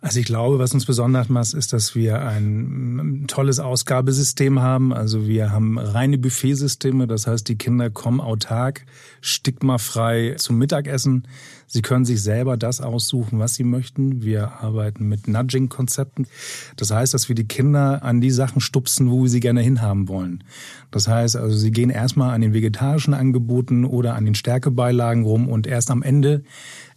Also 0.06 0.20
ich 0.20 0.26
glaube, 0.26 0.60
was 0.60 0.72
uns 0.72 0.86
besonders 0.86 1.28
macht, 1.28 1.52
ist, 1.52 1.72
dass 1.72 1.96
wir 1.96 2.25
ein 2.25 3.25
tolles 3.26 3.58
Ausgabesystem 3.58 4.60
haben. 4.60 4.92
Also 4.94 5.26
wir 5.26 5.50
haben 5.50 5.80
reine 5.80 6.16
Buffetsysteme. 6.16 7.08
Das 7.08 7.26
heißt, 7.26 7.48
die 7.48 7.58
Kinder 7.58 7.90
kommen 7.90 8.20
autark, 8.20 8.86
stigmafrei 9.20 10.36
zum 10.38 10.58
Mittagessen. 10.58 11.26
Sie 11.66 11.82
können 11.82 12.04
sich 12.04 12.22
selber 12.22 12.56
das 12.56 12.80
aussuchen, 12.80 13.40
was 13.40 13.56
sie 13.56 13.64
möchten. 13.64 14.22
Wir 14.22 14.62
arbeiten 14.62 15.08
mit 15.08 15.26
Nudging-Konzepten. 15.26 16.28
Das 16.76 16.92
heißt, 16.92 17.12
dass 17.12 17.28
wir 17.28 17.34
die 17.34 17.48
Kinder 17.48 18.04
an 18.04 18.20
die 18.20 18.30
Sachen 18.30 18.60
stupsen, 18.60 19.10
wo 19.10 19.25
wir 19.25 19.28
sie 19.28 19.40
gerne 19.40 19.60
hinhaben 19.60 20.06
wollen. 20.06 20.44
Das 20.92 21.08
heißt, 21.08 21.34
also 21.34 21.56
sie 21.56 21.72
gehen 21.72 21.90
erstmal 21.90 22.32
an 22.32 22.42
den 22.42 22.54
vegetarischen 22.54 23.12
Angeboten 23.12 23.84
oder 23.84 24.14
an 24.14 24.25
den 24.25 24.36
Stärkebeilagen 24.36 25.25
rum 25.25 25.48
und 25.48 25.66
erst 25.66 25.90
am 25.90 26.04
Ende 26.04 26.44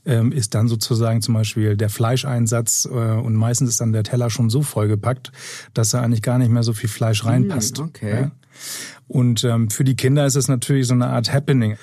ähm, 0.06 0.32
ist 0.32 0.56
dann 0.56 0.68
sozusagen 0.68 1.22
zum 1.22 1.34
Beispiel 1.34 1.78
der 1.78 1.90
Fleischeinsatz 1.90 2.88
äh, 2.90 2.96
und 2.96 3.36
meistens 3.36 3.70
ist 3.70 3.82
dann 3.82 3.94
der 3.94 4.04
Teller 4.04 4.30
schon 4.30 4.50
so 4.50 4.62
vollgepackt, 4.62 5.32
dass 5.74 5.92
da 5.92 6.02
eigentlich 6.02 6.22
gar 6.22 6.38
nicht 6.38 6.52
mehr 6.52 6.64
so 6.64 6.74
viel 6.74 6.90
Fleisch 6.90 7.26
reinpasst. 7.26 7.80
okay. 7.80 8.22
Ja? 8.22 8.32
Und 9.08 9.44
ähm, 9.44 9.70
für 9.70 9.84
die 9.84 9.96
Kinder 9.96 10.26
ist 10.26 10.36
es 10.36 10.48
natürlich 10.48 10.88
so 10.88 10.94
eine 10.94 11.08
Art 11.08 11.34
Happening. 11.34 11.78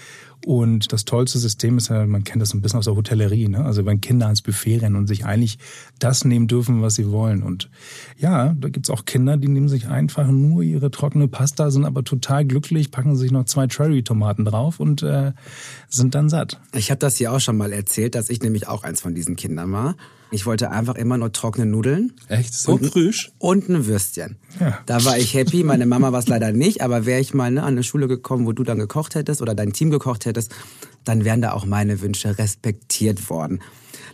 Und 0.45 0.93
das 0.93 1.05
tollste 1.05 1.39
System 1.39 1.79
ist 1.79 1.89
ja, 1.89 2.07
man 2.07 2.23
kennt 2.23 2.41
das 2.41 2.55
ein 2.55 2.61
bisschen 2.61 2.79
aus 2.79 2.85
der 2.85 2.95
Hotellerie, 2.95 3.49
ne? 3.49 3.65
Also 3.65 3.85
wenn 3.85 4.01
Kinder 4.01 4.27
ans 4.27 4.43
Buffet 4.43 4.79
rennen 4.79 4.97
und 4.97 5.07
sich 5.07 5.25
eigentlich 5.25 5.59
das 5.99 6.25
nehmen 6.25 6.47
dürfen, 6.47 6.83
was 6.83 6.95
sie 6.95 7.11
wollen. 7.11 7.43
Und 7.43 7.71
ja, 8.17 8.55
da 8.55 8.69
gibt's 8.69 8.91
auch 8.91 9.05
Kinder, 9.05 9.37
die 9.37 9.49
nehmen 9.49 9.69
sich 9.69 9.89
einfach 9.89 10.29
nur 10.29 10.63
ihre 10.63 10.91
trockene 10.91 11.27
Pasta, 11.27 11.71
sind 11.71 11.85
aber 11.85 12.05
total 12.05 12.45
glücklich, 12.45 12.91
packen 12.91 13.17
sich 13.17 13.33
noch 13.33 13.45
zwei 13.45 13.67
Cherry-Tomaten 13.67 14.45
drauf 14.45 14.79
und 14.79 15.03
äh, 15.03 15.33
sind 15.89 16.15
dann 16.15 16.29
satt. 16.29 16.61
Ich 16.75 16.91
habe 16.91 16.99
das 16.99 17.17
hier 17.17 17.33
auch 17.33 17.41
schon 17.41 17.57
mal 17.57 17.73
erzählt, 17.73 18.15
dass 18.15 18.31
ich 18.31 18.41
nämlich 18.41 18.69
auch 18.69 18.85
eins 18.85 19.01
von 19.01 19.15
diesen 19.15 19.37
Kindern 19.37 19.73
war. 19.73 19.97
Ich 20.31 20.45
wollte 20.45 20.71
einfach 20.71 20.97
immer 20.97 21.19
nur 21.19 21.33
trockene 21.33 21.67
Nudeln. 21.67 22.13
Echt? 22.29 22.53
So 22.53 22.73
und, 22.73 22.87
frisch? 22.87 23.31
Und 23.39 23.69
ein 23.69 23.87
Würstchen. 23.87 24.37
Ja. 24.59 24.79
Da 24.87 25.05
war 25.05 25.17
ich 25.19 25.35
happy. 25.35 25.63
Meine 25.63 25.87
Mama 25.87 26.13
war 26.13 26.19
es 26.19 26.27
leider 26.27 26.53
nicht, 26.53 26.83
aber 26.83 27.07
wäre 27.07 27.21
ich 27.21 27.33
mal 27.33 27.51
ne, 27.51 27.63
an 27.63 27.75
eine 27.75 27.83
Schule 27.83 28.09
gekommen, 28.09 28.47
wo 28.47 28.53
du 28.53 28.65
dann 28.65 28.79
gekocht 28.79 29.15
hättest 29.15 29.41
oder 29.41 29.55
dein 29.55 29.73
Team 29.73 29.91
gekocht 29.91 30.27
hättest, 30.27 30.53
dann 31.05 31.25
wären 31.25 31.43
da 31.43 31.53
auch 31.53 31.65
meine 31.65 32.01
Wünsche 32.01 32.39
respektiert 32.39 33.31
worden. 33.31 33.61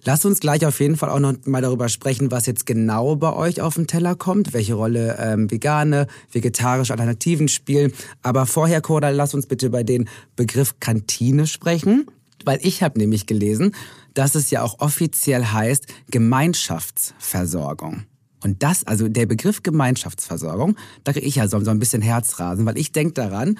Lass 0.05 0.25
uns 0.25 0.41
gleich 0.41 0.67
auf 0.67 0.81
jeden 0.81 0.97
Fall 0.97 1.11
auch 1.11 1.21
noch 1.21 1.35
mal 1.45 1.63
darüber 1.63 1.89
sprechen, 1.89 2.31
was 2.31 2.47
jetzt 2.47 2.67
genau 2.67 3.15
bei 3.15 3.33
euch 3.33 3.61
auf 3.61 3.75
den 3.75 3.87
Teller 3.87 4.17
kommt, 4.17 4.53
welche 4.53 4.75
Rolle 4.75 5.17
ähm, 5.21 5.51
vegane, 5.51 6.09
vegetarische 6.31 6.93
Alternativen 6.93 7.47
spielen. 7.49 7.93
Aber 8.21 8.47
vorher, 8.47 8.81
Koda, 8.81 9.11
lass 9.11 9.33
uns 9.33 9.47
bitte 9.47 9.67
über 9.67 9.85
den 9.85 10.09
Begriff 10.35 10.81
Kantine 10.81 11.47
sprechen, 11.47 12.07
weil 12.47 12.59
ich 12.63 12.83
habe 12.83 12.99
nämlich 12.99 13.27
gelesen, 13.27 13.75
dass 14.15 14.35
es 14.35 14.51
ja 14.51 14.63
auch 14.63 14.81
offiziell 14.81 15.45
heißt 15.45 15.87
Gemeinschaftsversorgung. 16.11 18.05
Und 18.43 18.63
das, 18.63 18.85
also 18.85 19.09
der 19.09 19.27
Begriff 19.27 19.63
Gemeinschaftsversorgung, 19.63 20.77
da 21.05 21.13
kriege 21.13 21.27
ich 21.27 21.37
ja 21.37 21.49
so, 21.49 21.61
so 21.61 21.71
ein 21.71 21.79
bisschen 21.79 22.03
Herzrasen, 22.03 22.67
weil 22.67 22.77
ich 22.77 22.93
denke 22.93 23.15
daran, 23.15 23.59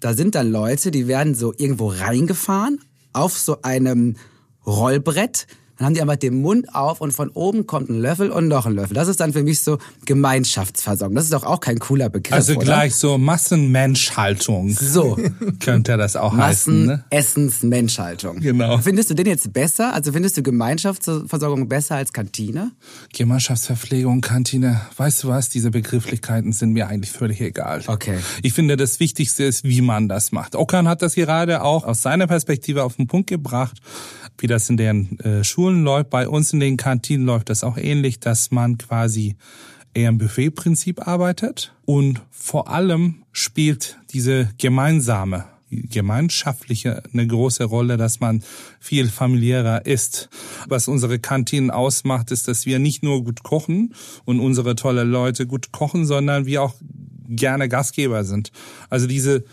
da 0.00 0.14
sind 0.14 0.34
dann 0.34 0.50
Leute, 0.50 0.90
die 0.90 1.06
werden 1.06 1.34
so 1.34 1.52
irgendwo 1.56 1.88
reingefahren 1.88 2.80
auf 3.12 3.38
so 3.38 3.62
einem 3.62 4.16
Rollbrett, 4.66 5.46
dann 5.76 5.86
haben 5.86 5.94
die 5.94 6.02
einfach 6.02 6.16
den 6.16 6.40
Mund 6.40 6.72
auf 6.74 7.00
und 7.00 7.12
von 7.12 7.30
oben 7.30 7.66
kommt 7.66 7.88
ein 7.88 7.98
Löffel 7.98 8.30
und 8.30 8.48
noch 8.48 8.66
ein 8.66 8.74
Löffel. 8.74 8.94
Das 8.94 9.08
ist 9.08 9.18
dann 9.20 9.32
für 9.32 9.42
mich 9.42 9.60
so 9.60 9.78
Gemeinschaftsversorgung. 10.04 11.16
Das 11.16 11.24
ist 11.24 11.32
doch 11.32 11.44
auch 11.44 11.58
kein 11.58 11.80
cooler 11.80 12.08
Begriff. 12.08 12.32
Also 12.32 12.54
oder? 12.54 12.64
gleich 12.64 12.94
so 12.94 13.18
Massenmenschhaltung. 13.18 14.70
So. 14.70 15.18
Könnte 15.60 15.96
das 15.96 16.14
auch 16.14 16.36
heißen. 16.36 16.86
Ne? 16.86 17.04
Massenessensmenschhaltung. 17.10 18.40
Genau. 18.40 18.78
Findest 18.78 19.10
du 19.10 19.14
den 19.14 19.26
jetzt 19.26 19.52
besser? 19.52 19.92
Also 19.92 20.12
findest 20.12 20.36
du 20.36 20.42
Gemeinschaftsversorgung 20.42 21.68
besser 21.68 21.96
als 21.96 22.12
Kantine? 22.12 22.70
Gemeinschaftsverpflegung, 23.12 24.20
Kantine. 24.20 24.80
Weißt 24.96 25.24
du 25.24 25.28
was? 25.28 25.48
Diese 25.48 25.72
Begrifflichkeiten 25.72 26.52
sind 26.52 26.72
mir 26.72 26.86
eigentlich 26.86 27.10
völlig 27.10 27.40
egal. 27.40 27.82
Okay. 27.86 28.18
Ich 28.42 28.52
finde, 28.52 28.76
das 28.76 29.00
Wichtigste 29.00 29.42
ist, 29.42 29.64
wie 29.64 29.80
man 29.80 30.08
das 30.08 30.30
macht. 30.30 30.54
Okan 30.54 30.86
hat 30.86 31.02
das 31.02 31.16
gerade 31.16 31.62
auch 31.62 31.84
aus 31.84 32.02
seiner 32.02 32.28
Perspektive 32.28 32.84
auf 32.84 32.96
den 32.96 33.08
Punkt 33.08 33.28
gebracht 33.28 33.80
wie 34.38 34.46
das 34.46 34.68
in 34.68 34.76
den 34.76 35.18
äh, 35.20 35.44
Schulen 35.44 35.84
läuft. 35.84 36.10
Bei 36.10 36.28
uns 36.28 36.52
in 36.52 36.60
den 36.60 36.76
Kantinen 36.76 37.26
läuft 37.26 37.50
das 37.50 37.64
auch 37.64 37.76
ähnlich, 37.76 38.20
dass 38.20 38.50
man 38.50 38.78
quasi 38.78 39.36
eher 39.94 40.08
im 40.08 40.18
Buffetprinzip 40.18 41.06
arbeitet 41.06 41.72
und 41.84 42.20
vor 42.30 42.68
allem 42.68 43.22
spielt 43.32 43.98
diese 44.12 44.50
gemeinsame 44.58 45.44
gemeinschaftliche 45.70 47.02
eine 47.12 47.26
große 47.26 47.64
Rolle, 47.64 47.96
dass 47.96 48.20
man 48.20 48.42
viel 48.80 49.08
familiärer 49.08 49.86
ist. 49.86 50.28
Was 50.68 50.88
unsere 50.88 51.18
Kantinen 51.18 51.70
ausmacht, 51.70 52.30
ist, 52.30 52.48
dass 52.48 52.66
wir 52.66 52.78
nicht 52.78 53.02
nur 53.02 53.24
gut 53.24 53.42
kochen 53.42 53.94
und 54.24 54.40
unsere 54.40 54.76
tolle 54.76 55.04
Leute 55.04 55.46
gut 55.46 55.72
kochen, 55.72 56.06
sondern 56.06 56.46
wir 56.46 56.62
auch 56.62 56.74
gerne 57.28 57.68
Gastgeber 57.68 58.24
sind. 58.24 58.52
Also 58.90 59.06
diese 59.06 59.44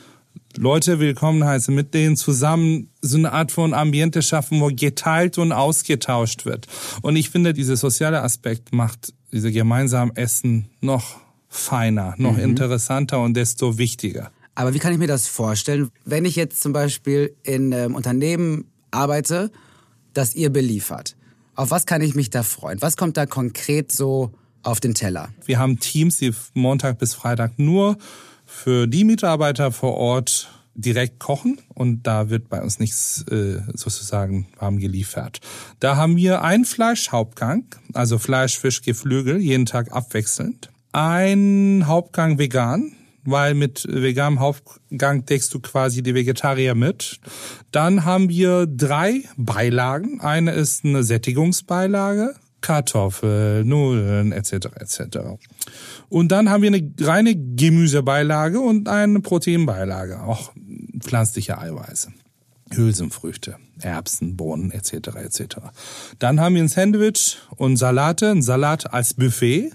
Leute 0.58 1.00
willkommen 1.00 1.46
heißen, 1.46 1.74
mit 1.74 1.94
denen 1.94 2.18
zusammen 2.18 2.90
so 3.02 3.18
eine 3.18 3.32
Art 3.32 3.52
von 3.52 3.74
Ambiente 3.74 4.22
schaffen, 4.22 4.60
wo 4.60 4.68
geteilt 4.68 5.38
und 5.38 5.52
ausgetauscht 5.52 6.46
wird. 6.46 6.68
Und 7.02 7.16
ich 7.16 7.30
finde, 7.30 7.54
dieser 7.54 7.78
soziale 7.78 8.22
Aspekt 8.22 8.74
macht 8.74 9.14
diese 9.32 9.52
gemeinsamen 9.52 10.16
Essen 10.16 10.70
noch 10.82 11.22
feiner, 11.48 12.16
noch 12.18 12.34
mhm. 12.34 12.44
interessanter 12.44 13.22
und 13.22 13.36
desto 13.36 13.78
wichtiger. 13.78 14.32
Aber 14.56 14.74
wie 14.74 14.80
kann 14.80 14.92
ich 14.92 15.00
mir 15.00 15.08
das 15.08 15.28
vorstellen, 15.28 15.90
wenn 16.06 16.26
ich 16.26 16.36
jetzt 16.36 16.62
zum 16.62 16.74
Beispiel 16.74 17.36
in 17.44 17.74
einem 17.74 17.96
Unternehmen 17.96 18.66
arbeite, 18.92 19.52
das 20.14 20.36
ihr 20.36 20.50
beliefert? 20.50 21.16
Auf 21.56 21.72
was 21.72 21.86
kann 21.86 22.02
ich 22.02 22.16
mich 22.16 22.30
da 22.30 22.44
freuen? 22.44 22.82
Was 22.82 22.98
kommt 22.98 23.18
da 23.18 23.26
konkret 23.26 23.92
so 23.92 24.32
auf 24.64 24.80
den 24.80 24.96
Teller? 24.96 25.30
Wir 25.46 25.60
haben 25.60 25.80
Teams, 25.80 26.18
die 26.18 26.34
Montag 26.54 27.00
bis 27.00 27.14
Freitag 27.14 27.58
nur 27.58 27.98
für 28.62 28.86
die 28.86 29.06
Mitarbeiter 29.06 29.72
vor 29.72 29.96
Ort 29.96 30.50
direkt 30.76 31.20
kochen 31.20 31.60
und 31.74 32.04
da 32.04 32.30
wird 32.30 32.48
bei 32.48 32.62
uns 32.62 32.80
nichts 32.80 33.26
äh, 33.30 33.60
sozusagen 33.74 34.48
warm 34.60 34.78
geliefert. 34.78 35.40
Da 35.80 35.96
haben 35.96 36.16
wir 36.16 36.44
einen 36.44 36.66
Fleischhauptgang, 36.66 37.66
also 37.94 38.20
Fleisch, 38.20 38.60
Fisch, 38.60 38.84
Geflügel, 38.84 39.38
jeden 39.42 39.66
Tag 39.66 39.92
abwechselnd. 39.92 40.70
Ein 40.92 41.86
Hauptgang 41.88 42.38
vegan, 42.38 42.94
weil 43.24 43.56
mit 43.56 43.88
veganem 43.90 44.40
Hauptgang 44.40 45.26
deckst 45.26 45.54
du 45.54 45.60
quasi 45.60 46.04
die 46.04 46.14
Vegetarier 46.14 46.76
mit. 46.76 47.20
Dann 47.72 48.06
haben 48.06 48.30
wir 48.30 48.68
drei 48.68 49.24
Beilagen. 49.38 50.22
Eine 50.22 50.52
ist 50.52 50.86
eine 50.86 51.04
Sättigungsbeilage, 51.04 52.36
Kartoffeln, 52.62 53.68
Nudeln 53.68 54.32
etc. 54.32 54.68
etc. 54.80 55.18
Und 56.10 56.32
dann 56.32 56.50
haben 56.50 56.62
wir 56.64 56.68
eine 56.74 56.92
reine 57.02 57.36
Gemüsebeilage 57.36 58.60
und 58.60 58.88
eine 58.88 59.20
Proteinbeilage, 59.20 60.22
auch 60.22 60.52
pflanzliche 61.00 61.58
Eiweiße. 61.58 62.12
Hülsenfrüchte, 62.74 63.58
Erbsen, 63.82 64.38
Bohnen 64.38 64.72
etc. 64.72 64.94
etc. 65.16 65.58
Dann 66.20 66.40
haben 66.40 66.56
wir 66.56 66.64
ein 66.64 66.70
Sandwich 66.70 67.38
und 67.58 67.78
Salate, 67.78 68.32
ein 68.32 68.42
Salat 68.42 68.94
als 68.94 69.14
Buffet. 69.14 69.72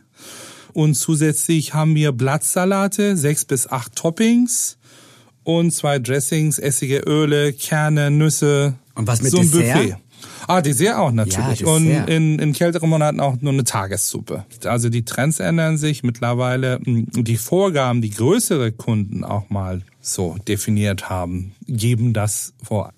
Und 0.73 0.95
zusätzlich 0.95 1.75
haben 1.75 1.95
wir 1.95 2.13
Blattsalate, 2.13 3.17
sechs 3.17 3.45
bis 3.45 3.67
acht 3.67 3.97
Toppings 3.97 4.79
und 5.43 5.73
zwei 5.73 5.99
Dressings, 5.99 6.59
essige 6.59 6.99
Öle, 7.07 7.53
Kerne, 7.53 8.11
Nüsse. 8.11 8.75
Und 8.95 9.07
was 9.07 9.23
mit 9.23 9.31
so 9.31 9.39
ein 9.39 9.51
Dessert? 9.51 9.75
Buffet. 9.75 9.97
Ah, 10.47 10.61
Dessert 10.61 10.97
auch 10.97 11.13
natürlich. 11.13 11.61
Ja, 11.61 11.69
Und 11.69 11.87
in, 11.87 12.39
in 12.39 12.53
kälteren 12.53 12.89
Monaten 12.89 13.21
auch 13.21 13.41
nur 13.41 13.53
eine 13.53 13.65
Tagessuppe. 13.65 14.45
Also 14.65 14.89
die 14.89 15.05
Trends 15.05 15.41
ändern 15.41 15.77
sich 15.77 16.03
mittlerweile. 16.03 16.81
Die 16.85 17.37
Vorgaben, 17.37 18.03
die 18.03 18.11
größere 18.11 18.73
Kunden 18.73 19.25
auch 19.25 19.51
mal 19.51 19.83
so 20.01 20.37
definiert 20.47 21.11
haben, 21.11 21.53
geben 21.67 22.13
das 22.13 22.55
vor. 22.63 22.93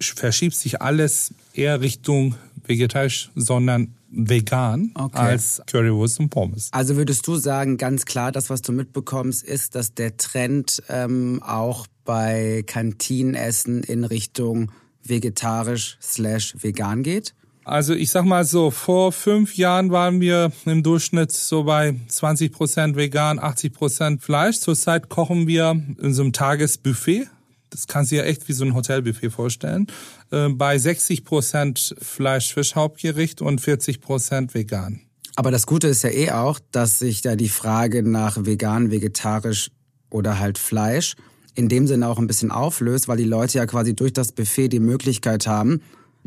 Verschiebt 0.00 0.54
sich 0.54 0.80
alles 0.80 1.34
eher 1.54 1.80
Richtung 1.80 2.34
vegetarisch, 2.66 3.30
sondern 3.34 3.94
vegan 4.10 4.90
okay. 4.94 5.18
als 5.18 5.62
Currywurst 5.66 6.20
und 6.20 6.30
Pommes. 6.30 6.68
Also 6.72 6.96
würdest 6.96 7.26
du 7.26 7.36
sagen, 7.36 7.76
ganz 7.76 8.04
klar, 8.04 8.32
das, 8.32 8.50
was 8.50 8.62
du 8.62 8.72
mitbekommst, 8.72 9.42
ist, 9.42 9.74
dass 9.74 9.94
der 9.94 10.16
Trend 10.16 10.82
ähm, 10.88 11.42
auch 11.44 11.86
bei 12.04 12.64
Kantinenessen 12.66 13.82
in 13.82 14.04
Richtung 14.04 14.72
vegetarisch 15.02 15.98
slash 16.02 16.54
vegan 16.58 17.02
geht? 17.02 17.34
Also 17.64 17.94
ich 17.94 18.10
sag 18.10 18.24
mal 18.24 18.44
so, 18.44 18.70
vor 18.70 19.12
fünf 19.12 19.56
Jahren 19.56 19.90
waren 19.90 20.20
wir 20.20 20.50
im 20.64 20.82
Durchschnitt 20.82 21.30
so 21.30 21.64
bei 21.64 21.94
20 22.08 22.52
Prozent 22.52 22.96
vegan, 22.96 23.38
80 23.38 23.72
Prozent 23.72 24.22
Fleisch. 24.22 24.58
Zurzeit 24.58 25.08
kochen 25.08 25.46
wir 25.46 25.80
in 26.00 26.14
so 26.14 26.22
einem 26.22 26.32
Tagesbuffet 26.32 27.28
das 27.70 27.86
kannst 27.86 28.10
du 28.10 28.16
dir 28.16 28.26
echt 28.26 28.48
wie 28.48 28.52
so 28.52 28.64
ein 28.64 28.74
Hotelbuffet 28.74 29.30
vorstellen, 29.30 29.86
äh, 30.30 30.48
bei 30.48 30.76
60 30.76 31.24
Prozent 31.24 31.94
Fleisch-Fisch-Hauptgericht 32.00 33.40
und 33.40 33.60
40 33.60 34.00
Prozent 34.00 34.54
vegan. 34.54 35.00
Aber 35.36 35.50
das 35.50 35.66
Gute 35.66 35.88
ist 35.88 36.02
ja 36.02 36.10
eh 36.10 36.32
auch, 36.32 36.58
dass 36.72 36.98
sich 36.98 37.22
da 37.22 37.36
die 37.36 37.48
Frage 37.48 38.02
nach 38.02 38.44
vegan, 38.44 38.90
vegetarisch 38.90 39.70
oder 40.10 40.38
halt 40.38 40.58
Fleisch 40.58 41.14
in 41.60 41.68
dem 41.68 41.86
Sinne 41.86 42.08
auch 42.08 42.18
ein 42.18 42.26
bisschen 42.26 42.50
auflöst, 42.50 43.06
weil 43.06 43.18
die 43.18 43.24
Leute 43.24 43.58
ja 43.58 43.66
quasi 43.66 43.94
durch 43.94 44.12
das 44.12 44.32
Buffet 44.32 44.68
die 44.68 44.80
Möglichkeit 44.80 45.46
haben, 45.46 45.82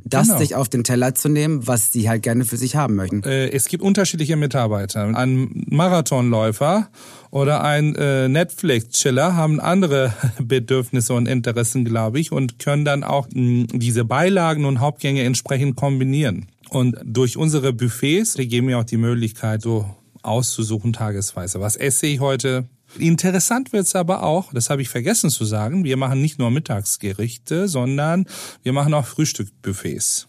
das 0.06 0.28
genau. 0.28 0.40
sich 0.40 0.56
auf 0.56 0.70
den 0.70 0.84
Teller 0.84 1.16
zu 1.16 1.30
nehmen, 1.30 1.66
was 1.66 1.92
sie 1.92 2.10
halt 2.10 2.24
gerne 2.24 2.46
für 2.46 2.58
sich 2.58 2.76
haben 2.76 2.96
möchten. 2.96 3.24
Äh, 3.24 3.50
es 3.50 3.68
gibt 3.68 3.84
unterschiedliche 3.84 4.36
Mitarbeiter. 4.36 5.06
Ein 5.16 5.66
Marathonläufer 5.70 6.90
oder 7.32 7.64
ein 7.64 7.96
äh, 7.96 8.28
Netflix-Chiller 8.28 9.36
haben 9.36 9.60
andere 9.60 10.14
Bedürfnisse 10.40 11.14
und 11.14 11.28
Interessen, 11.28 11.84
glaube 11.84 12.20
ich, 12.20 12.32
und 12.32 12.60
können 12.60 12.86
dann 12.86 13.04
auch 13.04 13.28
mh, 13.34 13.68
diese 13.74 14.06
Beilagen 14.06 14.66
und 14.66 14.80
Hauptgänge 14.80 15.24
entsprechend 15.24 15.76
kombinieren. 15.78 16.48
Und 16.70 16.98
durch 17.04 17.38
unsere 17.38 17.74
Buffets, 17.74 18.34
die 18.34 18.48
geben 18.48 18.68
mir 18.68 18.80
auch 18.80 18.84
die 18.84 18.98
Möglichkeit, 18.98 19.62
so 19.62 19.86
auszusuchen 20.22 20.94
tagesweise. 20.94 21.60
Was 21.60 21.76
esse 21.76 22.08
ich 22.08 22.20
heute? 22.20 22.66
Interessant 22.98 23.74
wird's 23.74 23.96
aber 23.96 24.24
auch, 24.24 24.54
das 24.54 24.70
habe 24.70 24.82
ich 24.82 24.90
vergessen 24.90 25.30
zu 25.30 25.46
sagen, 25.46 25.84
wir 25.84 25.98
machen 25.98 26.22
nicht 26.22 26.38
nur 26.38 26.52
Mittagsgerichte, 26.52 27.68
sondern 27.68 28.26
wir 28.62 28.74
machen 28.74 28.94
auch 28.94 29.06
Frühstückbuffets. 29.06 30.28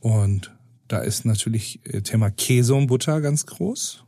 Und 0.00 0.52
da 0.88 0.98
ist 1.00 1.24
natürlich 1.24 1.80
äh, 1.84 2.02
Thema 2.02 2.30
Käse 2.30 2.74
und 2.74 2.86
Butter 2.86 3.20
ganz 3.20 3.46
groß. 3.46 4.04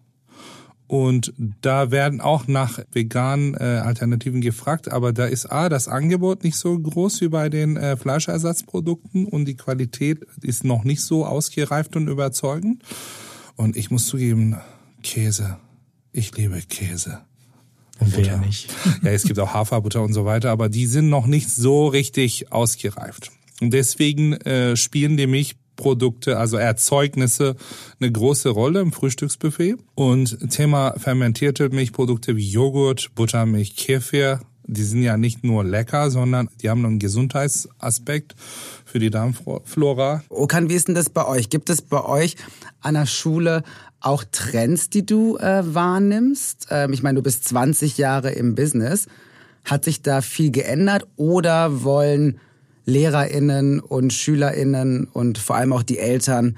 Und 0.89 1.35
da 1.63 1.91
werden 1.91 2.21
auch 2.21 2.47
nach 2.47 2.79
veganen 2.93 3.55
äh, 3.55 3.81
Alternativen 3.83 4.41
gefragt, 4.41 4.93
aber 4.93 5.13
da 5.13 5.27
ist 5.27 5.47
A, 5.47 5.69
das 5.69 5.89
Angebot 5.89 6.45
nicht 6.45 6.57
so 6.57 6.79
groß 6.79 7.23
wie 7.23 7.29
bei 7.29 7.49
den 7.49 7.77
äh, 7.77 7.97
Fleischersatzprodukten 7.97 9.27
und 9.27 9.47
die 9.47 9.57
Qualität 9.57 10.25
ist 10.43 10.63
noch 10.63 10.85
nicht 10.85 11.03
so 11.03 11.27
ausgereift 11.27 11.97
und 11.97 12.07
überzeugend. 12.07 12.83
Und 13.57 13.77
ich 13.77 13.91
muss 13.91 14.07
zugeben, 14.07 14.59
Käse. 15.03 15.59
Ich 16.13 16.37
liebe 16.37 16.61
Käse. 16.61 17.21
Und 17.99 18.17
Wer 18.17 18.37
nicht? 18.39 18.69
Ja, 19.03 19.11
es 19.11 19.25
gibt 19.25 19.39
auch 19.39 19.55
Haferbutter 19.55 20.03
und 20.03 20.13
so 20.13 20.25
weiter, 20.25 20.51
aber 20.51 20.69
die 20.69 20.87
sind 20.87 21.09
noch 21.09 21.27
nicht 21.27 21.51
so 21.51 21.87
richtig 21.87 22.53
ausgereift. 22.53 23.31
Und 23.61 23.73
deswegen 23.73 24.35
äh, 24.35 24.77
spielen 24.77 25.17
die 25.17 25.27
Milchprodukte, 25.27 26.39
also 26.39 26.59
Erzeugnisse, 26.59 27.57
eine 27.99 28.13
große 28.13 28.51
Rolle 28.51 28.81
im 28.81 28.93
Frühstücksbuffet. 28.93 29.77
Und 29.95 30.51
Thema 30.51 30.95
fermentierte 30.99 31.71
Milchprodukte 31.71 32.37
wie 32.37 32.51
Joghurt, 32.51 33.15
Buttermilch, 33.15 33.77
Kefir, 33.77 34.41
die 34.67 34.83
sind 34.83 35.03
ja 35.03 35.17
nicht 35.17 35.45
nur 35.45 35.65
lecker, 35.65 36.11
sondern 36.11 36.49
die 36.61 36.71
haben 36.71 36.85
einen 36.85 36.99
Gesundheitsaspekt 36.99 38.35
für 38.85 38.99
die 38.99 39.11
Darmflora. 39.11 40.23
Okan, 40.29 40.69
wie 40.69 40.75
ist 40.75 40.89
denn 40.89 40.95
das 40.95 41.09
bei 41.09 41.27
euch? 41.27 41.51
Gibt 41.51 41.71
es 41.71 41.83
bei 41.83 42.05
euch 42.05 42.37
an 42.81 42.95
der 42.95 43.07
Schule 43.07 43.63
auch 44.01 44.25
Trends, 44.31 44.91
die 44.91 45.07
du 45.07 45.37
äh, 45.39 45.63
wahrnimmst? 45.75 46.69
Ähm, 46.71 46.93
ich 46.93 47.03
meine, 47.03 47.17
du 47.17 47.23
bist 47.23 47.45
20 47.49 47.97
Jahre 47.99 48.31
im 48.31 48.55
Business. 48.55 49.07
Hat 49.65 49.85
sich 49.85 50.03
da 50.03 50.21
viel 50.21 50.51
geändert 50.51 51.07
oder 51.17 51.83
wollen 51.83 52.39
LehrerInnen 52.85 53.81
und 53.81 54.13
SchülerInnen 54.13 55.07
und 55.13 55.39
vor 55.39 55.57
allem 55.57 55.73
auch 55.73 55.83
die 55.83 55.99
Eltern 55.99 56.57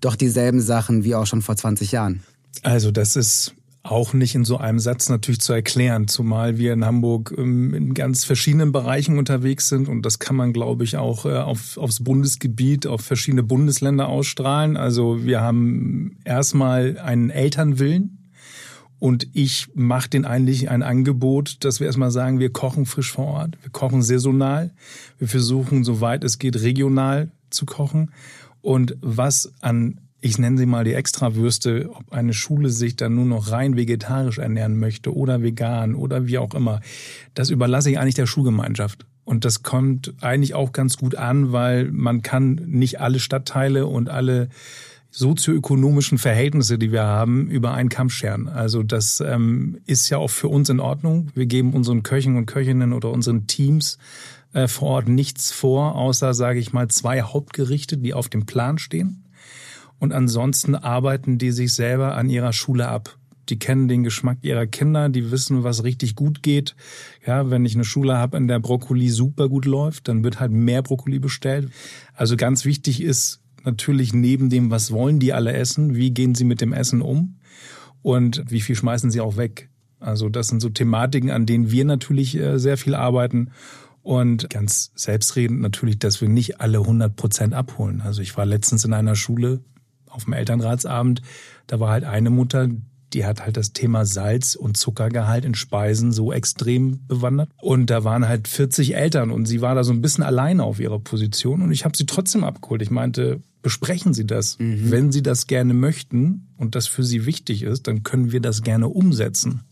doch 0.00 0.16
dieselben 0.16 0.60
Sachen 0.60 1.04
wie 1.04 1.14
auch 1.14 1.26
schon 1.26 1.42
vor 1.42 1.56
20 1.56 1.92
Jahren? 1.92 2.22
Also 2.62 2.90
das 2.90 3.16
ist 3.16 3.54
auch 3.90 4.12
nicht 4.12 4.34
in 4.34 4.44
so 4.44 4.58
einem 4.58 4.78
Satz 4.78 5.08
natürlich 5.08 5.40
zu 5.40 5.52
erklären, 5.52 6.08
zumal 6.08 6.58
wir 6.58 6.72
in 6.72 6.84
Hamburg 6.84 7.34
ähm, 7.36 7.74
in 7.74 7.94
ganz 7.94 8.24
verschiedenen 8.24 8.72
Bereichen 8.72 9.18
unterwegs 9.18 9.68
sind 9.68 9.88
und 9.88 10.02
das 10.02 10.18
kann 10.18 10.36
man, 10.36 10.52
glaube 10.52 10.84
ich, 10.84 10.96
auch 10.96 11.24
äh, 11.24 11.36
auf, 11.36 11.76
aufs 11.76 12.02
Bundesgebiet, 12.02 12.86
auf 12.86 13.00
verschiedene 13.00 13.42
Bundesländer 13.42 14.08
ausstrahlen. 14.08 14.76
Also 14.76 15.24
wir 15.24 15.40
haben 15.40 16.18
erstmal 16.24 16.98
einen 16.98 17.30
Elternwillen 17.30 18.18
und 18.98 19.28
ich 19.34 19.68
mache 19.74 20.08
den 20.08 20.24
eigentlich 20.24 20.70
ein 20.70 20.82
Angebot, 20.82 21.64
dass 21.64 21.80
wir 21.80 21.86
erstmal 21.86 22.10
sagen, 22.10 22.40
wir 22.40 22.50
kochen 22.50 22.86
frisch 22.86 23.12
vor 23.12 23.26
Ort, 23.26 23.58
wir 23.62 23.70
kochen 23.70 24.02
saisonal, 24.02 24.70
wir 25.18 25.28
versuchen, 25.28 25.84
soweit 25.84 26.24
es 26.24 26.38
geht, 26.38 26.60
regional 26.62 27.30
zu 27.50 27.66
kochen. 27.66 28.10
Und 28.62 28.96
was 29.00 29.52
an 29.60 30.00
ich 30.20 30.38
nenne 30.38 30.58
sie 30.58 30.66
mal 30.66 30.84
die 30.84 30.94
Extrawürste, 30.94 31.90
ob 31.92 32.12
eine 32.12 32.32
Schule 32.32 32.70
sich 32.70 32.96
dann 32.96 33.14
nur 33.14 33.26
noch 33.26 33.50
rein 33.50 33.76
vegetarisch 33.76 34.38
ernähren 34.38 34.78
möchte 34.78 35.14
oder 35.14 35.42
vegan 35.42 35.94
oder 35.94 36.26
wie 36.26 36.38
auch 36.38 36.54
immer, 36.54 36.80
das 37.34 37.50
überlasse 37.50 37.90
ich 37.90 37.98
eigentlich 37.98 38.14
der 38.14 38.26
Schulgemeinschaft. 38.26 39.06
Und 39.24 39.44
das 39.44 39.62
kommt 39.62 40.14
eigentlich 40.20 40.54
auch 40.54 40.72
ganz 40.72 40.96
gut 40.96 41.16
an, 41.16 41.52
weil 41.52 41.90
man 41.90 42.22
kann 42.22 42.54
nicht 42.66 43.00
alle 43.00 43.18
Stadtteile 43.18 43.86
und 43.86 44.08
alle 44.08 44.48
sozioökonomischen 45.10 46.18
Verhältnisse, 46.18 46.78
die 46.78 46.92
wir 46.92 47.04
haben, 47.04 47.48
über 47.48 47.72
einen 47.72 47.88
Kamm 47.88 48.10
scheren. 48.10 48.48
Also 48.48 48.82
das 48.82 49.20
ähm, 49.20 49.78
ist 49.86 50.08
ja 50.10 50.18
auch 50.18 50.30
für 50.30 50.48
uns 50.48 50.68
in 50.68 50.78
Ordnung. 50.78 51.28
Wir 51.34 51.46
geben 51.46 51.72
unseren 51.72 52.02
Köchen 52.02 52.36
und 52.36 52.46
Köchinnen 52.46 52.92
oder 52.92 53.10
unseren 53.10 53.46
Teams 53.46 53.98
äh, 54.52 54.68
vor 54.68 54.88
Ort 54.88 55.08
nichts 55.08 55.52
vor, 55.52 55.96
außer, 55.96 56.34
sage 56.34 56.58
ich 56.58 56.72
mal, 56.72 56.88
zwei 56.88 57.22
Hauptgerichte, 57.22 57.96
die 57.96 58.14
auf 58.14 58.28
dem 58.28 58.46
Plan 58.46 58.78
stehen. 58.78 59.24
Und 59.98 60.12
ansonsten 60.12 60.74
arbeiten 60.74 61.38
die 61.38 61.52
sich 61.52 61.72
selber 61.72 62.16
an 62.16 62.28
ihrer 62.28 62.52
Schule 62.52 62.88
ab. 62.88 63.16
Die 63.48 63.58
kennen 63.58 63.88
den 63.88 64.02
Geschmack 64.02 64.38
ihrer 64.42 64.66
Kinder, 64.66 65.08
die 65.08 65.30
wissen, 65.30 65.62
was 65.62 65.84
richtig 65.84 66.16
gut 66.16 66.42
geht. 66.42 66.74
Ja, 67.24 67.48
wenn 67.50 67.64
ich 67.64 67.74
eine 67.74 67.84
Schule 67.84 68.16
habe, 68.16 68.36
in 68.36 68.48
der 68.48 68.58
Brokkoli 68.58 69.08
super 69.08 69.48
gut 69.48 69.66
läuft, 69.66 70.08
dann 70.08 70.24
wird 70.24 70.40
halt 70.40 70.50
mehr 70.50 70.82
Brokkoli 70.82 71.18
bestellt. 71.18 71.70
Also 72.14 72.36
ganz 72.36 72.64
wichtig 72.64 73.00
ist 73.00 73.40
natürlich 73.64 74.12
neben 74.12 74.50
dem, 74.50 74.70
was 74.70 74.90
wollen 74.90 75.20
die 75.20 75.32
alle 75.32 75.52
essen, 75.52 75.94
wie 75.94 76.10
gehen 76.10 76.34
sie 76.34 76.44
mit 76.44 76.60
dem 76.60 76.72
Essen 76.72 77.02
um 77.02 77.36
und 78.02 78.44
wie 78.48 78.60
viel 78.60 78.74
schmeißen 78.76 79.10
sie 79.10 79.20
auch 79.20 79.36
weg. 79.36 79.68
Also 80.00 80.28
das 80.28 80.48
sind 80.48 80.60
so 80.60 80.68
Thematiken, 80.68 81.30
an 81.30 81.46
denen 81.46 81.70
wir 81.70 81.84
natürlich 81.84 82.36
äh, 82.36 82.58
sehr 82.58 82.76
viel 82.76 82.94
arbeiten. 82.94 83.50
Und 84.02 84.50
ganz 84.50 84.92
selbstredend 84.94 85.60
natürlich, 85.60 85.98
dass 85.98 86.20
wir 86.20 86.28
nicht 86.28 86.60
alle 86.60 86.78
100 86.78 87.16
Prozent 87.16 87.54
abholen. 87.54 88.00
Also 88.00 88.22
ich 88.22 88.36
war 88.36 88.46
letztens 88.46 88.84
in 88.84 88.92
einer 88.92 89.16
Schule, 89.16 89.64
auf 90.16 90.24
dem 90.24 90.32
Elternratsabend, 90.32 91.22
da 91.66 91.78
war 91.78 91.90
halt 91.90 92.04
eine 92.04 92.30
Mutter, 92.30 92.68
die 93.12 93.24
hat 93.24 93.44
halt 93.44 93.56
das 93.56 93.72
Thema 93.72 94.04
Salz 94.04 94.56
und 94.56 94.76
Zuckergehalt 94.76 95.44
in 95.44 95.54
Speisen 95.54 96.12
so 96.12 96.32
extrem 96.32 97.06
bewandert. 97.06 97.50
Und 97.60 97.88
da 97.88 98.02
waren 98.02 98.26
halt 98.26 98.48
40 98.48 98.96
Eltern 98.96 99.30
und 99.30 99.46
sie 99.46 99.60
war 99.60 99.74
da 99.74 99.84
so 99.84 99.92
ein 99.92 100.00
bisschen 100.00 100.24
alleine 100.24 100.64
auf 100.64 100.80
ihrer 100.80 100.98
Position 100.98 101.62
und 101.62 101.70
ich 101.70 101.84
habe 101.84 101.96
sie 101.96 102.06
trotzdem 102.06 102.42
abgeholt. 102.42 102.82
Ich 102.82 102.90
meinte, 102.90 103.40
besprechen 103.62 104.14
Sie 104.14 104.26
das. 104.26 104.58
Mhm. 104.58 104.90
Wenn 104.90 105.12
Sie 105.12 105.22
das 105.22 105.46
gerne 105.46 105.74
möchten 105.74 106.48
und 106.56 106.74
das 106.74 106.86
für 106.86 107.02
Sie 107.02 107.26
wichtig 107.26 107.62
ist, 107.62 107.86
dann 107.86 108.02
können 108.02 108.32
wir 108.32 108.40
das 108.40 108.62
gerne 108.62 108.88
umsetzen. 108.88 109.62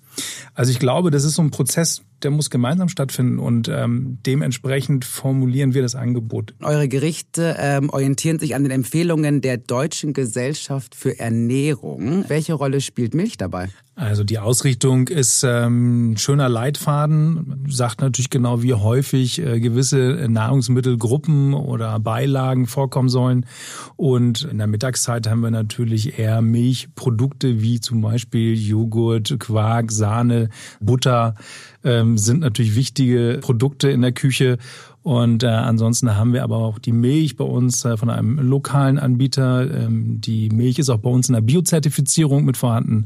Also 0.55 0.71
ich 0.71 0.79
glaube, 0.79 1.11
das 1.11 1.25
ist 1.25 1.35
so 1.35 1.43
ein 1.43 1.51
Prozess, 1.51 2.03
der 2.23 2.31
muss 2.31 2.51
gemeinsam 2.51 2.89
stattfinden 2.89 3.39
und 3.39 3.69
ähm, 3.69 4.19
dementsprechend 4.25 5.05
formulieren 5.05 5.75
wir 5.75 5.83
das 5.83 5.95
Angebot. 5.95 6.55
Eure 6.63 6.89
Gerichte 6.89 7.57
ähm, 7.59 7.91
orientieren 7.91 8.39
sich 8.39 8.55
an 8.55 8.63
den 8.63 8.73
Empfehlungen 8.73 9.41
der 9.41 9.59
Deutschen 9.59 10.13
Gesellschaft 10.13 10.95
für 10.95 11.19
Ernährung. 11.19 12.25
Welche 12.29 12.55
Rolle 12.55 12.81
spielt 12.81 13.15
Milch 13.15 13.37
dabei? 13.37 13.69
Also 13.97 14.25
die 14.25 14.41
Ausrichtung 14.41 15.07
ist 15.07 15.45
ähm, 15.45 16.13
ein 16.13 16.17
schöner 16.17 16.49
Leitfaden, 16.49 17.65
sagt 17.69 18.01
natürlich 18.01 18.29
genau, 18.29 18.61
wie 18.61 18.75
häufig 18.75 19.41
äh, 19.41 19.61
gewisse 19.61 20.27
Nahrungsmittelgruppen 20.29 21.55
oder 21.55 22.01
Beilagen 22.01 22.67
vorkommen 22.67 23.09
sollen. 23.09 23.47
Und 23.95 24.43
in 24.43 24.59
der 24.59 24.67
Mittagszeit 24.67 25.29
haben 25.29 25.43
wir 25.43 25.53
natürlich 25.53 26.19
eher 26.19 26.43
Milchprodukte 26.43 27.63
wie 27.63 27.79
zum 27.79 28.01
Beispiel 28.01 28.59
Joghurt, 28.59 29.39
Quark, 29.39 29.93
Sahne, 29.93 30.49
Butter 30.81 31.37
ähm, 31.85 32.19
sind 32.19 32.41
natürlich 32.41 32.75
wichtige 32.75 33.39
Produkte 33.41 33.91
in 33.91 34.03
der 34.03 34.13
Küche. 34.13 34.59
Und 35.03 35.43
äh, 35.43 35.49
ansonsten 35.49 36.17
haben 36.17 36.33
wir 36.33 36.43
aber 36.43 36.57
auch 36.57 36.79
die 36.79 36.93
Milch 36.93 37.37
bei 37.37 37.45
uns 37.45 37.85
äh, 37.85 37.99
von 37.99 38.09
einem 38.09 38.39
lokalen 38.39 38.99
Anbieter. 38.99 39.71
Ähm, 39.71 40.23
die 40.23 40.49
Milch 40.49 40.79
ist 40.79 40.89
auch 40.89 40.99
bei 40.99 41.11
uns 41.11 41.29
in 41.29 41.35
der 41.35 41.43
Biozertifizierung 41.43 42.47
mit 42.47 42.57
vorhanden. 42.57 43.05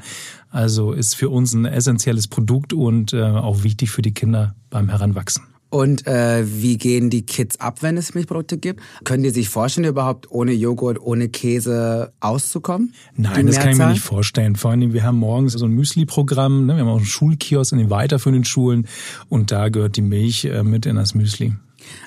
Also 0.48 0.92
ist 0.92 1.14
für 1.14 1.28
uns 1.28 1.52
ein 1.54 1.64
essentielles 1.64 2.28
Produkt 2.28 2.72
und 2.72 3.12
äh, 3.12 3.22
auch 3.22 3.64
wichtig 3.64 3.90
für 3.90 4.02
die 4.02 4.14
Kinder 4.14 4.54
beim 4.70 4.88
Heranwachsen. 4.88 5.47
Und 5.70 6.06
äh, 6.06 6.44
wie 6.46 6.78
gehen 6.78 7.10
die 7.10 7.26
Kids 7.26 7.60
ab, 7.60 7.82
wenn 7.82 7.96
es 7.96 8.14
Milchprodukte 8.14 8.56
gibt? 8.56 8.80
Können 9.04 9.22
die 9.22 9.30
sich 9.30 9.48
vorstellen, 9.48 9.86
überhaupt 9.86 10.30
ohne 10.30 10.52
Joghurt, 10.52 10.98
ohne 11.00 11.28
Käse 11.28 12.12
auszukommen? 12.20 12.94
Nein, 13.16 13.46
das 13.46 13.58
kann 13.58 13.70
ich 13.70 13.78
mir 13.78 13.90
nicht 13.90 14.00
vorstellen. 14.00 14.56
Vor 14.56 14.70
allem, 14.70 14.92
wir 14.92 15.02
haben 15.02 15.18
morgens 15.18 15.52
so 15.52 15.66
ein 15.66 15.72
Müsli-Programm, 15.72 16.66
ne? 16.66 16.74
wir 16.74 16.80
haben 16.80 16.88
auch 16.88 16.96
einen 16.96 17.04
Schulkiosk 17.04 17.72
in 17.72 17.78
den 17.78 17.90
weiterführenden 17.90 18.44
Schulen 18.44 18.88
und 19.28 19.50
da 19.50 19.68
gehört 19.68 19.96
die 19.96 20.02
Milch 20.02 20.46
äh, 20.46 20.62
mit 20.62 20.86
in 20.86 20.96
das 20.96 21.14
Müsli. 21.14 21.52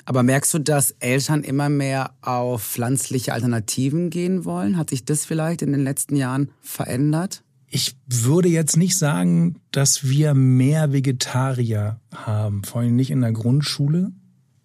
Aber 0.04 0.22
merkst 0.22 0.54
du, 0.54 0.58
dass 0.58 0.92
Eltern 0.98 1.42
immer 1.42 1.68
mehr 1.68 2.12
auf 2.20 2.62
pflanzliche 2.62 3.32
Alternativen 3.32 4.10
gehen 4.10 4.44
wollen? 4.44 4.76
Hat 4.76 4.90
sich 4.90 5.04
das 5.04 5.24
vielleicht 5.24 5.62
in 5.62 5.72
den 5.72 5.82
letzten 5.82 6.16
Jahren 6.16 6.50
verändert? 6.60 7.42
Ich 7.74 7.96
würde 8.06 8.50
jetzt 8.50 8.76
nicht 8.76 8.98
sagen, 8.98 9.56
dass 9.70 10.06
wir 10.06 10.34
mehr 10.34 10.92
Vegetarier 10.92 11.98
haben, 12.14 12.64
vor 12.64 12.82
allem 12.82 12.94
nicht 12.94 13.10
in 13.10 13.22
der 13.22 13.32
Grundschule. 13.32 14.12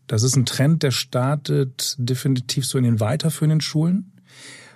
Das 0.07 0.23
ist 0.23 0.35
ein 0.35 0.45
Trend, 0.45 0.83
der 0.83 0.91
startet 0.91 1.95
definitiv 1.97 2.65
so 2.65 2.77
in 2.77 2.83
den 2.83 2.99
weiterführenden 2.99 3.61
Schulen. 3.61 4.11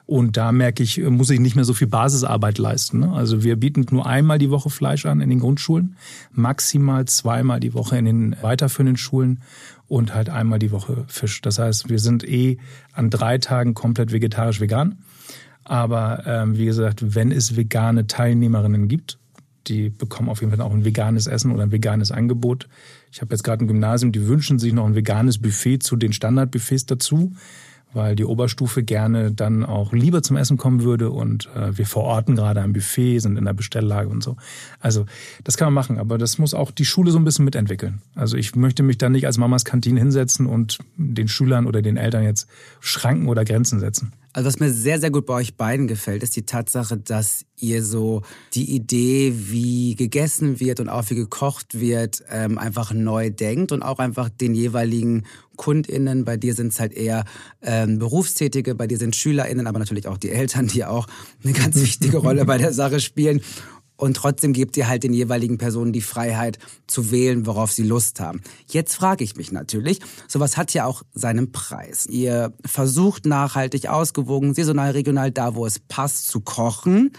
Und 0.06 0.38
da 0.38 0.54
merke 0.54 0.82
ich, 0.82 0.98
muss 0.98 1.30
ich 1.30 1.42
nicht 1.42 1.58
mehr 1.58 1.66
so 1.66 1.74
viel 1.74 1.88
Basisarbeit 1.88 2.58
leisten. 2.58 3.00
Ne? 3.00 3.12
Also 3.12 3.44
wir 3.44 3.58
bieten 3.58 3.86
nur 3.92 4.06
einmal 4.06 4.40
die 4.40 4.50
Woche 4.50 4.70
Fleisch 4.70 5.06
an 5.06 5.20
in 5.20 5.30
den 5.30 5.40
Grundschulen, 5.40 5.98
maximal 6.32 7.04
zweimal 7.06 7.60
die 7.60 7.74
Woche 7.74 7.98
in 7.98 8.06
den 8.06 8.36
weiterführenden 8.42 8.96
Schulen 8.96 9.42
und 9.88 10.14
halt 10.14 10.30
einmal 10.30 10.60
die 10.60 10.72
Woche 10.72 11.04
Fisch. 11.08 11.42
Das 11.42 11.60
heißt, 11.60 11.90
wir 11.90 12.00
sind 12.00 12.26
eh 12.26 12.60
an 12.94 13.10
drei 13.10 13.40
Tagen 13.40 13.74
komplett 13.74 14.14
vegetarisch-vegan. 14.14 15.00
Aber 15.72 16.24
ähm, 16.26 16.58
wie 16.58 16.66
gesagt, 16.66 17.16
wenn 17.16 17.32
es 17.32 17.56
vegane 17.56 18.06
Teilnehmerinnen 18.06 18.90
gibt, 18.90 19.18
die 19.68 19.90
bekommen 19.90 20.28
auf 20.28 20.42
jeden 20.42 20.52
Fall 20.52 20.60
auch 20.60 20.74
ein 20.74 20.84
veganes 20.84 21.28
Essen 21.28 21.50
oder 21.54 21.64
ein 21.64 21.72
veganes 21.72 22.12
Angebot. 22.12 22.68
Ich 23.10 23.22
habe 23.22 23.34
jetzt 23.34 23.44
gerade 23.44 23.64
ein 23.64 23.70
Gymnasium, 23.70 24.12
die 24.12 24.28
wünschen 24.28 24.60
sich 24.60 24.74
noch 24.74 24.86
ein 24.86 24.96
veganes 24.96 25.38
Buffet 25.38 25.80
zu 25.80 25.96
den 25.96 26.12
Standardbuffets 26.12 26.88
dazu 26.88 27.32
weil 27.94 28.16
die 28.16 28.26
Oberstufe 28.26 28.84
gerne 28.84 29.32
dann 29.32 29.66
auch 29.66 29.92
lieber 29.92 30.24
zum 30.24 30.38
Essen 30.38 30.58
kommen 30.58 30.84
würde 30.84 31.10
und 31.10 31.50
äh, 31.56 31.78
wir 31.78 31.86
verorten 31.86 32.36
gerade 32.36 32.62
ein 32.62 32.74
Buffet, 32.74 33.20
sind 33.20 33.38
in 33.38 33.46
der 33.46 33.54
Bestelllage 33.54 34.10
und 34.10 34.24
so. 34.24 34.38
Also 34.80 35.06
das 35.44 35.58
kann 35.58 35.68
man 35.68 35.74
machen, 35.74 36.00
aber 36.00 36.18
das 36.18 36.38
muss 36.38 36.54
auch 36.54 36.72
die 36.72 36.86
Schule 36.86 37.12
so 37.12 37.20
ein 37.20 37.26
bisschen 37.26 37.46
mitentwickeln. 37.46 38.02
Also 38.16 38.38
ich 38.38 38.56
möchte 38.56 38.84
mich 38.84 38.98
da 38.98 39.10
nicht 39.10 39.26
als 39.26 39.38
Mamas 39.38 39.66
Kantine 39.66 40.00
hinsetzen 40.00 40.46
und 40.46 40.80
den 40.96 41.28
Schülern 41.28 41.68
oder 41.68 41.82
den 41.82 41.98
Eltern 41.98 42.24
jetzt 42.24 42.48
Schranken 42.80 43.28
oder 43.28 43.44
Grenzen 43.44 43.80
setzen. 43.80 44.14
Also 44.34 44.48
was 44.48 44.60
mir 44.60 44.72
sehr, 44.72 45.00
sehr 45.00 45.12
gut 45.12 45.26
bei 45.26 45.34
euch 45.34 45.56
beiden 45.56 45.88
gefällt, 45.88 46.24
ist 46.24 46.36
die 46.36 46.46
Tatsache, 46.46 46.98
dass 46.98 47.46
ihr 47.58 47.84
so 47.84 48.22
die 48.54 48.74
Idee, 48.74 49.34
wie 49.36 49.96
gegessen 49.96 50.60
wird 50.60 50.80
und 50.80 50.88
auch 50.88 51.10
wie 51.10 51.16
gekocht 51.16 51.80
wird, 51.80 52.24
ähm, 52.30 52.58
einfach 52.58 52.94
neu 52.94 53.30
denkt 53.30 53.72
und 53.74 53.84
auch 53.84 54.00
einfach 54.00 54.30
den 54.30 54.56
jeweiligen 54.56 55.26
KundInnen, 55.58 56.24
bei 56.24 56.38
dir 56.38 56.56
sind 56.56 56.72
es 56.74 56.80
halt 56.80 56.94
eher 56.94 57.26
ähm, 57.62 58.00
Berufstätige, 58.00 58.74
bei 58.74 58.88
dir 58.88 58.98
sind 58.98 59.16
SchülerInnen, 59.16 59.68
aber 59.68 59.80
natürlich 59.80 60.08
auch 60.08 60.18
die 60.18 60.32
Eltern, 60.32 60.68
die 60.68 60.86
auch 60.86 61.08
eine 61.44 61.54
ganz 61.54 61.76
wichtige 61.82 62.18
Rolle 62.18 62.46
bei 62.46 62.58
der 62.58 62.74
Sache 62.74 63.00
spielen. 63.00 63.42
Und 64.02 64.16
trotzdem 64.18 64.52
gebt 64.52 64.76
ihr 64.78 64.88
halt 64.88 65.04
den 65.04 65.14
jeweiligen 65.14 65.60
Personen 65.60 65.94
die 65.94 66.02
Freiheit 66.02 66.58
zu 66.88 67.12
wählen, 67.12 67.46
worauf 67.46 67.72
sie 67.72 67.84
Lust 67.84 68.20
haben. 68.20 68.42
Jetzt 68.68 68.96
frage 68.96 69.24
ich 69.24 69.36
mich 69.36 69.52
natürlich, 69.52 70.00
sowas 70.28 70.58
hat 70.58 70.74
ja 70.74 70.86
auch 70.86 71.04
seinen 71.14 71.52
Preis. 71.52 72.08
Ihr 72.08 72.52
versucht 72.66 73.28
nachhaltig, 73.28 73.90
ausgewogen, 73.90 74.56
saisonal, 74.56 74.90
regional, 74.90 75.30
da 75.30 75.54
wo 75.54 75.68
es 75.68 75.78
passt, 75.78 76.30
zu 76.30 76.40
kochen. 76.40 77.12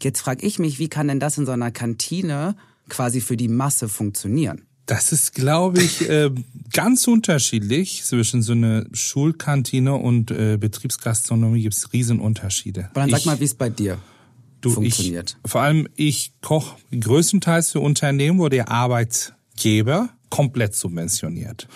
Jetzt 0.00 0.20
frage 0.20 0.46
ich 0.46 0.60
mich, 0.60 0.78
wie 0.78 0.86
kann 0.86 1.08
denn 1.08 1.18
das 1.18 1.36
in 1.36 1.46
so 1.46 1.52
einer 1.52 1.72
Kantine 1.72 2.54
quasi 2.88 3.20
für 3.20 3.36
die 3.36 3.48
Masse 3.48 3.88
funktionieren? 3.88 4.62
Das 4.86 5.10
ist, 5.10 5.34
glaube 5.34 5.82
ich, 5.82 6.08
äh, 6.08 6.30
ganz 6.72 7.08
unterschiedlich. 7.08 8.04
Zwischen 8.04 8.42
so 8.42 8.52
einer 8.52 8.86
Schulkantine 8.92 9.94
und 9.94 10.30
äh, 10.30 10.58
Betriebsgastronomie 10.60 11.62
gibt 11.62 11.74
es 11.74 11.92
Riesenunterschiede. 11.92 12.90
Aber 12.92 13.00
dann 13.00 13.10
sag 13.10 13.26
mal, 13.26 13.40
wie 13.40 13.44
es 13.44 13.54
bei 13.56 13.68
dir 13.68 13.98
du, 14.60 14.70
funktioniert. 14.70 15.38
Ich, 15.44 15.50
vor 15.50 15.62
allem, 15.62 15.88
ich 15.96 16.32
koche 16.40 16.76
größtenteils 16.92 17.72
für 17.72 17.80
Unternehmen, 17.80 18.38
wo 18.38 18.48
der 18.48 18.68
Arbeitgeber 18.68 20.10
komplett 20.30 20.74
subventioniert. 20.74 21.68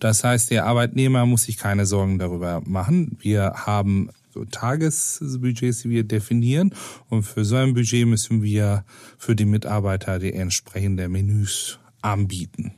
Das 0.00 0.24
heißt, 0.24 0.50
der 0.50 0.66
Arbeitnehmer 0.66 1.26
muss 1.26 1.44
sich 1.44 1.56
keine 1.56 1.86
Sorgen 1.86 2.18
darüber 2.18 2.60
machen. 2.64 3.16
Wir 3.20 3.52
haben 3.54 4.10
so 4.32 4.44
Tagesbudgets, 4.44 5.82
die 5.82 5.90
wir 5.90 6.04
definieren. 6.04 6.74
Und 7.08 7.22
für 7.22 7.44
so 7.44 7.56
ein 7.56 7.74
Budget 7.74 8.06
müssen 8.06 8.42
wir 8.42 8.84
für 9.18 9.36
die 9.36 9.44
Mitarbeiter 9.44 10.18
die 10.18 10.32
entsprechenden 10.32 11.12
Menüs 11.12 11.78
anbieten. 12.00 12.74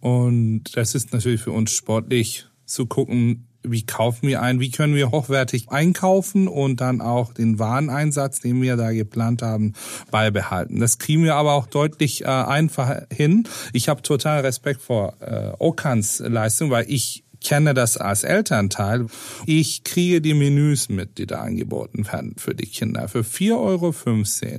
Und 0.00 0.76
das 0.76 0.94
ist 0.94 1.12
natürlich 1.12 1.40
für 1.40 1.52
uns 1.52 1.72
sportlich 1.72 2.46
zu 2.64 2.86
gucken, 2.86 3.47
wie 3.62 3.84
kaufen 3.84 4.28
wir 4.28 4.42
ein, 4.42 4.60
wie 4.60 4.70
können 4.70 4.94
wir 4.94 5.10
hochwertig 5.10 5.68
einkaufen 5.70 6.48
und 6.48 6.80
dann 6.80 7.00
auch 7.00 7.32
den 7.32 7.58
Wareneinsatz, 7.58 8.40
den 8.40 8.62
wir 8.62 8.76
da 8.76 8.92
geplant 8.92 9.42
haben, 9.42 9.74
beibehalten. 10.10 10.80
Das 10.80 10.98
kriegen 10.98 11.24
wir 11.24 11.34
aber 11.34 11.54
auch 11.54 11.66
deutlich 11.66 12.22
äh, 12.22 12.26
einfacher 12.26 13.06
hin. 13.12 13.44
Ich 13.72 13.88
habe 13.88 14.02
total 14.02 14.40
Respekt 14.40 14.82
vor 14.82 15.14
äh, 15.20 15.52
Okans 15.58 16.20
Leistung, 16.20 16.70
weil 16.70 16.86
ich 16.88 17.24
kenne 17.40 17.74
das 17.74 17.96
als 17.96 18.24
Elternteil. 18.24 19.06
Ich 19.46 19.84
kriege 19.84 20.20
die 20.20 20.34
Menüs 20.34 20.88
mit, 20.88 21.18
die 21.18 21.26
da 21.26 21.40
angeboten 21.40 22.06
werden 22.06 22.34
für 22.36 22.54
die 22.54 22.66
Kinder. 22.66 23.08
Für 23.08 23.20
4,15 23.20 23.54
Euro 23.56 23.92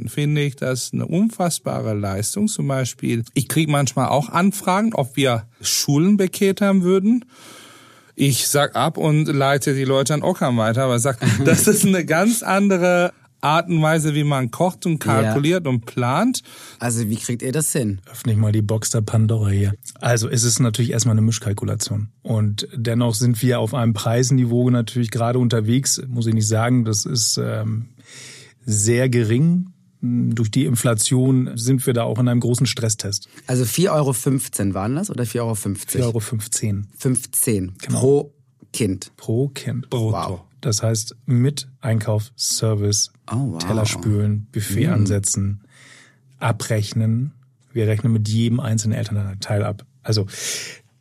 finde 0.07 0.41
ich 0.41 0.55
das 0.55 0.91
eine 0.93 1.05
unfassbare 1.05 1.93
Leistung. 1.93 2.47
Zum 2.47 2.67
Beispiel, 2.67 3.23
ich 3.33 3.47
kriege 3.47 3.71
manchmal 3.71 4.09
auch 4.09 4.29
Anfragen, 4.29 4.93
ob 4.93 5.15
wir 5.15 5.45
Schulen 5.61 6.17
beketern 6.17 6.83
würden. 6.83 7.25
Ich 8.21 8.49
sag 8.49 8.75
ab 8.75 8.97
und 8.97 9.29
leite 9.29 9.73
die 9.73 9.85
Leute 9.85 10.13
an 10.13 10.23
Ockam 10.23 10.57
weiter, 10.57 10.83
aber 10.83 10.99
sag, 10.99 11.19
das 11.45 11.69
ist 11.69 11.85
eine 11.85 12.03
ganz 12.03 12.43
andere 12.43 13.13
Art 13.39 13.69
und 13.69 13.81
Weise, 13.81 14.13
wie 14.13 14.25
man 14.25 14.51
kocht 14.51 14.85
und 14.85 14.99
kalkuliert 14.99 15.63
ja. 15.63 15.69
und 15.69 15.85
plant. 15.85 16.41
Also 16.79 17.07
wie 17.07 17.15
kriegt 17.15 17.41
ihr 17.41 17.53
das 17.53 17.71
hin? 17.71 18.01
Öffne 18.11 18.33
ich 18.33 18.37
mal 18.37 18.51
die 18.51 18.61
Box 18.61 18.89
der 18.89 18.99
Pandora 18.99 19.51
hier. 19.51 19.73
Also 20.01 20.27
es 20.27 20.43
ist 20.43 20.59
natürlich 20.59 20.91
erstmal 20.91 21.13
eine 21.13 21.21
Mischkalkulation. 21.21 22.09
Und 22.21 22.67
dennoch 22.75 23.15
sind 23.15 23.41
wir 23.41 23.61
auf 23.61 23.73
einem 23.73 23.93
Preisniveau 23.93 24.69
natürlich 24.69 25.11
gerade 25.11 25.39
unterwegs, 25.39 26.01
muss 26.05 26.27
ich 26.27 26.33
nicht 26.33 26.49
sagen, 26.49 26.83
das 26.83 27.05
ist 27.05 27.37
ähm, 27.37 27.85
sehr 28.65 29.07
gering 29.07 29.67
durch 30.01 30.49
die 30.49 30.65
Inflation 30.65 31.51
sind 31.55 31.85
wir 31.85 31.93
da 31.93 32.03
auch 32.03 32.19
in 32.19 32.27
einem 32.27 32.39
großen 32.39 32.65
Stresstest. 32.65 33.27
Also 33.47 33.63
4,15 33.63 33.89
Euro 33.91 34.73
waren 34.73 34.95
das 34.95 35.09
oder 35.09 35.23
4,50 35.23 35.39
Euro? 35.39 35.51
4,15 35.53 36.03
Euro. 36.03 36.19
15 36.97 37.73
genau. 37.79 37.99
pro 37.99 38.33
Kind. 38.71 39.11
Pro 39.17 39.49
Kind. 39.49 39.89
Brutto. 39.89 40.11
Wow. 40.11 40.41
Das 40.61 40.83
heißt 40.83 41.15
mit 41.25 41.67
Einkauf, 41.81 42.31
Service, 42.37 43.11
oh, 43.31 43.53
wow. 43.53 43.63
Teller 43.63 43.85
spülen, 43.85 44.47
Buffet 44.51 44.87
mm. 44.87 44.93
ansetzen, 44.93 45.63
abrechnen. 46.37 47.33
Wir 47.71 47.87
rechnen 47.87 48.11
mit 48.11 48.27
jedem 48.27 48.59
einzelnen 48.59 48.97
Elternteil 48.97 49.63
ab. 49.63 49.85
Also 50.03 50.27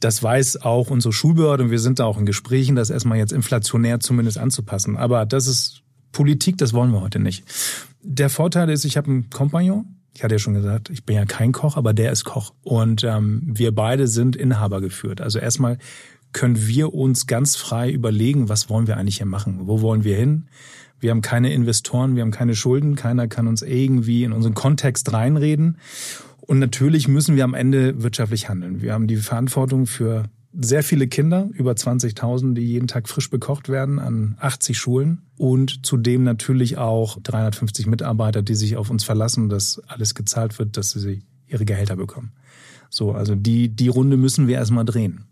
das 0.00 0.22
weiß 0.22 0.62
auch 0.62 0.90
unsere 0.90 1.12
Schulbehörde 1.12 1.64
und 1.64 1.70
wir 1.70 1.80
sind 1.80 1.98
da 1.98 2.04
auch 2.04 2.18
in 2.18 2.26
Gesprächen, 2.26 2.76
das 2.76 2.90
erstmal 2.90 3.18
jetzt 3.18 3.32
inflationär 3.32 4.00
zumindest 4.00 4.38
anzupassen. 4.38 4.96
Aber 4.96 5.26
das 5.26 5.46
ist 5.46 5.82
Politik, 6.12 6.56
das 6.58 6.72
wollen 6.72 6.92
wir 6.92 7.00
heute 7.00 7.18
nicht. 7.18 7.44
Der 8.02 8.30
Vorteil 8.30 8.70
ist, 8.70 8.84
ich 8.84 8.96
habe 8.96 9.08
einen 9.08 9.30
Kompagnon. 9.30 9.96
Ich 10.14 10.24
hatte 10.24 10.34
ja 10.34 10.38
schon 10.38 10.54
gesagt, 10.54 10.90
ich 10.90 11.04
bin 11.04 11.16
ja 11.16 11.24
kein 11.26 11.52
Koch, 11.52 11.76
aber 11.76 11.92
der 11.92 12.10
ist 12.10 12.24
Koch. 12.24 12.52
Und 12.62 13.04
ähm, 13.04 13.42
wir 13.44 13.74
beide 13.74 14.08
sind 14.08 14.34
Inhaber 14.34 14.80
geführt. 14.80 15.20
Also 15.20 15.38
erstmal 15.38 15.78
können 16.32 16.66
wir 16.66 16.94
uns 16.94 17.26
ganz 17.26 17.56
frei 17.56 17.90
überlegen, 17.90 18.48
was 18.48 18.68
wollen 18.68 18.86
wir 18.86 18.96
eigentlich 18.96 19.18
hier 19.18 19.26
machen? 19.26 19.66
Wo 19.66 19.80
wollen 19.80 20.04
wir 20.04 20.16
hin? 20.16 20.48
Wir 21.00 21.10
haben 21.10 21.22
keine 21.22 21.52
Investoren, 21.52 22.16
wir 22.16 22.22
haben 22.22 22.32
keine 22.32 22.56
Schulden, 22.56 22.96
keiner 22.96 23.28
kann 23.28 23.46
uns 23.46 23.62
irgendwie 23.62 24.24
in 24.24 24.32
unseren 24.32 24.54
Kontext 24.54 25.12
reinreden. 25.12 25.78
Und 26.40 26.58
natürlich 26.58 27.08
müssen 27.08 27.36
wir 27.36 27.44
am 27.44 27.54
Ende 27.54 28.02
wirtschaftlich 28.02 28.48
handeln. 28.48 28.82
Wir 28.82 28.94
haben 28.94 29.06
die 29.06 29.16
Verantwortung 29.16 29.86
für 29.86 30.24
sehr 30.52 30.82
viele 30.82 31.08
Kinder, 31.08 31.48
über 31.52 31.72
20.000, 31.72 32.54
die 32.54 32.62
jeden 32.62 32.88
Tag 32.88 33.08
frisch 33.08 33.30
bekocht 33.30 33.68
werden 33.68 33.98
an 33.98 34.36
80 34.40 34.78
Schulen 34.78 35.22
und 35.36 35.84
zudem 35.84 36.24
natürlich 36.24 36.78
auch 36.78 37.18
350 37.22 37.86
Mitarbeiter, 37.86 38.42
die 38.42 38.54
sich 38.54 38.76
auf 38.76 38.90
uns 38.90 39.04
verlassen, 39.04 39.48
dass 39.48 39.78
alles 39.86 40.14
gezahlt 40.14 40.58
wird, 40.58 40.76
dass 40.76 40.90
sie 40.90 41.22
ihre 41.46 41.64
Gehälter 41.64 41.96
bekommen. 41.96 42.32
So, 42.90 43.12
also 43.12 43.34
die, 43.34 43.68
die 43.68 43.88
Runde 43.88 44.16
müssen 44.16 44.48
wir 44.48 44.56
erstmal 44.56 44.84
drehen. 44.84 45.24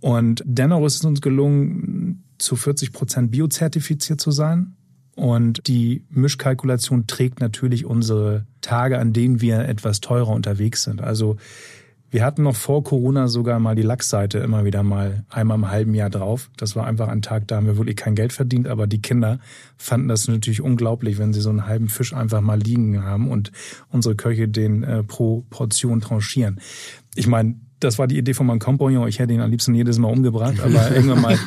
Und 0.00 0.42
dennoch 0.44 0.84
ist 0.84 0.96
es 0.96 1.04
uns 1.04 1.22
gelungen, 1.22 2.24
zu 2.38 2.56
40 2.56 2.92
Prozent 2.92 3.30
biozertifiziert 3.30 4.20
zu 4.20 4.30
sein. 4.30 4.76
Und 5.16 5.66
die 5.66 6.04
Mischkalkulation 6.10 7.06
trägt 7.06 7.40
natürlich 7.40 7.86
unsere 7.86 8.46
Tage, 8.60 8.98
an 8.98 9.12
denen 9.12 9.40
wir 9.40 9.60
etwas 9.60 10.00
teurer 10.00 10.30
unterwegs 10.30 10.82
sind. 10.82 11.00
Also 11.00 11.36
wir 12.10 12.24
hatten 12.24 12.44
noch 12.44 12.54
vor 12.54 12.84
Corona 12.84 13.26
sogar 13.26 13.58
mal 13.58 13.74
die 13.74 13.82
Lachsseite 13.82 14.38
immer 14.38 14.64
wieder 14.64 14.82
mal 14.82 15.24
einmal 15.30 15.58
im 15.58 15.70
halben 15.70 15.94
Jahr 15.94 16.10
drauf. 16.10 16.50
Das 16.56 16.76
war 16.76 16.86
einfach 16.86 17.08
ein 17.08 17.22
Tag, 17.22 17.48
da 17.48 17.56
haben 17.56 17.66
wir 17.66 17.76
wirklich 17.76 17.96
kein 17.96 18.14
Geld 18.14 18.32
verdient, 18.32 18.68
aber 18.68 18.86
die 18.86 19.02
Kinder 19.02 19.40
fanden 19.76 20.08
das 20.08 20.28
natürlich 20.28 20.60
unglaublich, 20.60 21.18
wenn 21.18 21.32
sie 21.32 21.40
so 21.40 21.50
einen 21.50 21.66
halben 21.66 21.88
Fisch 21.88 22.14
einfach 22.14 22.40
mal 22.40 22.60
liegen 22.60 23.02
haben 23.02 23.28
und 23.28 23.50
unsere 23.90 24.14
Köche 24.14 24.46
den 24.48 24.84
äh, 24.84 25.02
pro 25.02 25.44
Portion 25.50 26.00
tranchieren. 26.00 26.60
Ich 27.16 27.26
meine, 27.26 27.56
das 27.80 27.98
war 27.98 28.06
die 28.06 28.18
Idee 28.18 28.34
von 28.34 28.46
meinem 28.46 28.60
Kompagnon. 28.60 29.08
Ich 29.08 29.18
hätte 29.18 29.32
ihn 29.32 29.40
am 29.40 29.50
liebsten 29.50 29.74
jedes 29.74 29.98
Mal 29.98 30.08
umgebracht, 30.08 30.60
aber 30.60 30.90
irgendwann 30.94 31.20
mal, 31.20 31.38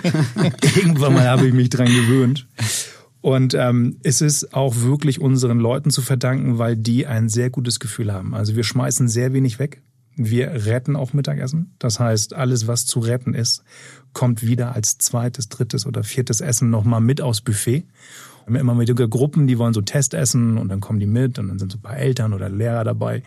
irgendwann 0.75 1.13
mal 1.13 1.27
habe 1.27 1.47
ich 1.47 1.53
mich 1.53 1.69
dran 1.69 1.87
gewöhnt. 1.87 2.47
Und 3.21 3.55
ähm, 3.55 3.97
es 4.03 4.21
ist 4.21 4.53
auch 4.53 4.75
wirklich 4.77 5.19
unseren 5.19 5.59
Leuten 5.59 5.89
zu 5.89 6.01
verdanken, 6.01 6.59
weil 6.59 6.77
die 6.77 7.07
ein 7.07 7.29
sehr 7.29 7.49
gutes 7.49 7.79
Gefühl 7.79 8.13
haben. 8.13 8.33
Also 8.33 8.55
wir 8.55 8.63
schmeißen 8.63 9.07
sehr 9.07 9.33
wenig 9.33 9.59
weg. 9.59 9.81
Wir 10.19 10.65
retten 10.65 10.95
auch 10.95 11.13
Mittagessen. 11.13 11.75
Das 11.77 11.99
heißt, 11.99 12.33
alles, 12.33 12.65
was 12.65 12.87
zu 12.87 12.99
retten 12.99 13.35
ist, 13.35 13.63
kommt 14.13 14.41
wieder 14.41 14.73
als 14.75 14.97
zweites, 14.97 15.47
drittes 15.47 15.85
oder 15.85 16.03
viertes 16.03 16.41
Essen 16.41 16.71
nochmal 16.71 17.01
mit 17.01 17.21
aufs 17.21 17.41
Buffet. 17.41 17.85
Wir 18.47 18.59
haben 18.59 18.69
immer 18.69 18.79
wieder 18.79 19.07
Gruppen, 19.07 19.45
die 19.45 19.59
wollen 19.59 19.73
so 19.73 19.81
Testessen 19.81 20.57
und 20.57 20.69
dann 20.69 20.79
kommen 20.79 20.99
die 20.99 21.05
mit 21.05 21.37
und 21.37 21.49
dann 21.49 21.59
sind 21.59 21.71
so 21.71 21.77
ein 21.77 21.81
paar 21.81 21.97
Eltern 21.97 22.33
oder 22.33 22.49
Lehrer 22.49 22.83
dabei. 22.83 23.21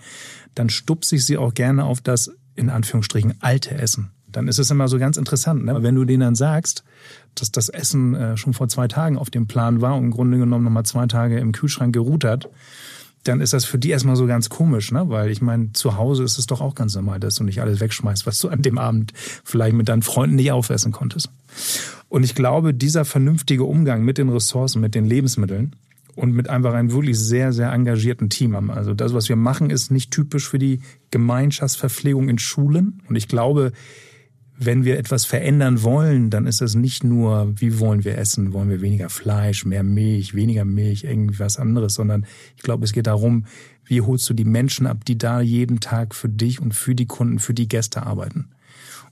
Dann 0.55 0.69
stupse 0.69 1.15
ich 1.15 1.25
sie 1.25 1.37
auch 1.37 1.55
gerne 1.55 1.85
auf 1.85 2.01
das 2.01 2.33
in 2.57 2.71
Anführungsstrichen 2.71 3.35
alte 3.41 3.75
Essen. 3.75 4.11
dann 4.27 4.49
ist 4.49 4.59
es 4.59 4.71
immer 4.71 4.87
so 4.87 4.99
ganz 4.99 5.17
interessant, 5.17 5.65
ne? 5.65 5.83
wenn 5.83 5.97
du 5.97 6.05
denen 6.05 6.21
dann 6.21 6.35
sagst, 6.37 6.85
dass 7.35 7.51
das 7.51 7.69
Essen 7.69 8.15
äh, 8.15 8.37
schon 8.37 8.53
vor 8.53 8.69
zwei 8.69 8.87
Tagen 8.87 9.19
auf 9.19 9.29
dem 9.29 9.47
Plan 9.47 9.81
war 9.81 9.97
und 9.97 10.05
im 10.05 10.11
Grunde 10.11 10.39
genommen 10.39 10.65
nochmal 10.65 10.85
zwei 10.85 11.07
Tage 11.07 11.39
im 11.39 11.53
Kühlschrank 11.53 11.93
geruht 11.93 12.25
hat, 12.25 12.49
dann 13.25 13.41
ist 13.41 13.53
das 13.53 13.65
für 13.65 13.79
die 13.79 13.91
erstmal 13.91 14.17
so 14.17 14.27
ganz 14.27 14.49
komisch, 14.49 14.93
ne? 14.93 15.09
Weil 15.09 15.31
ich 15.31 15.43
meine, 15.43 15.73
zu 15.73 15.97
Hause 15.97 16.25
ist 16.25 16.39
es 16.39 16.47
doch 16.47 16.61
auch 16.61 16.75
ganz 16.75 16.95
normal, 16.95 17.21
dass 17.21 17.35
du 17.35 17.45
nicht 17.45 17.61
alles 17.61 17.81
wegschmeißt, 17.81 18.27
was 18.27 18.39
du 18.39 18.49
an 18.49 18.63
dem 18.63 18.79
Abend 18.79 19.13
vielleicht 19.45 19.77
mit 19.77 19.89
deinen 19.89 20.03
Freunden 20.03 20.37
nicht 20.37 20.53
aufessen 20.53 20.93
konntest. 20.93 21.29
Und 22.09 22.25
ich 22.25 22.35
glaube, 22.35 22.73
dieser 22.73 23.05
vernünftige 23.05 23.65
Umgang 23.65 24.05
mit 24.05 24.19
den 24.19 24.31
Ressourcen, 24.31 24.81
mit 24.81 24.95
den 24.95 25.05
Lebensmitteln 25.05 25.77
und 26.17 26.33
mit 26.33 26.49
einfach 26.49 26.75
einem 26.75 26.93
wirklich 26.93 27.19
sehr, 27.19 27.53
sehr 27.53 27.73
engagierten 27.73 28.31
Team 28.31 28.57
haben. 28.57 28.71
Also 28.71 28.95
das, 28.95 29.15
was 29.15 29.29
wir 29.29 29.37
machen, 29.37 29.71
ist 29.71 29.91
nicht 29.91 30.11
typisch 30.11 30.49
für 30.49 30.59
die 30.59 30.81
Gemeinschaftsverpflegung 31.11 32.29
in 32.29 32.39
Schulen. 32.39 33.03
Und 33.09 33.17
ich 33.17 33.29
glaube, 33.29 33.73
wenn 34.63 34.85
wir 34.85 34.99
etwas 34.99 35.25
verändern 35.25 35.83
wollen, 35.83 36.29
dann 36.29 36.47
ist 36.47 36.61
das 36.61 36.75
nicht 36.75 37.03
nur, 37.03 37.51
wie 37.57 37.81
wollen 37.81 38.05
wir 38.05 38.19
essen? 38.19 38.53
Wollen 38.53 38.69
wir 38.69 38.83
weniger 38.83 39.09
Fleisch, 39.09 39.65
mehr 39.65 39.83
Milch, 39.83 40.35
weniger 40.35 40.67
Milch, 40.67 41.05
irgendwas 41.05 41.57
anderes, 41.57 41.95
sondern 41.95 42.27
ich 42.57 42.63
glaube, 42.63 42.85
es 42.85 42.93
geht 42.93 43.07
darum, 43.07 43.47
wie 43.87 44.03
holst 44.03 44.29
du 44.29 44.35
die 44.35 44.45
Menschen 44.45 44.87
ab, 44.87 45.07
die 45.07 45.17
da 45.17 45.41
jeden 45.41 45.81
Tag 45.81 46.15
für 46.15 46.29
dich 46.29 46.61
und 46.61 46.75
für 46.75 46.95
die 46.95 47.07
Kunden, 47.07 47.39
für 47.39 47.55
die 47.55 47.69
Gäste 47.69 48.03
arbeiten. 48.03 48.51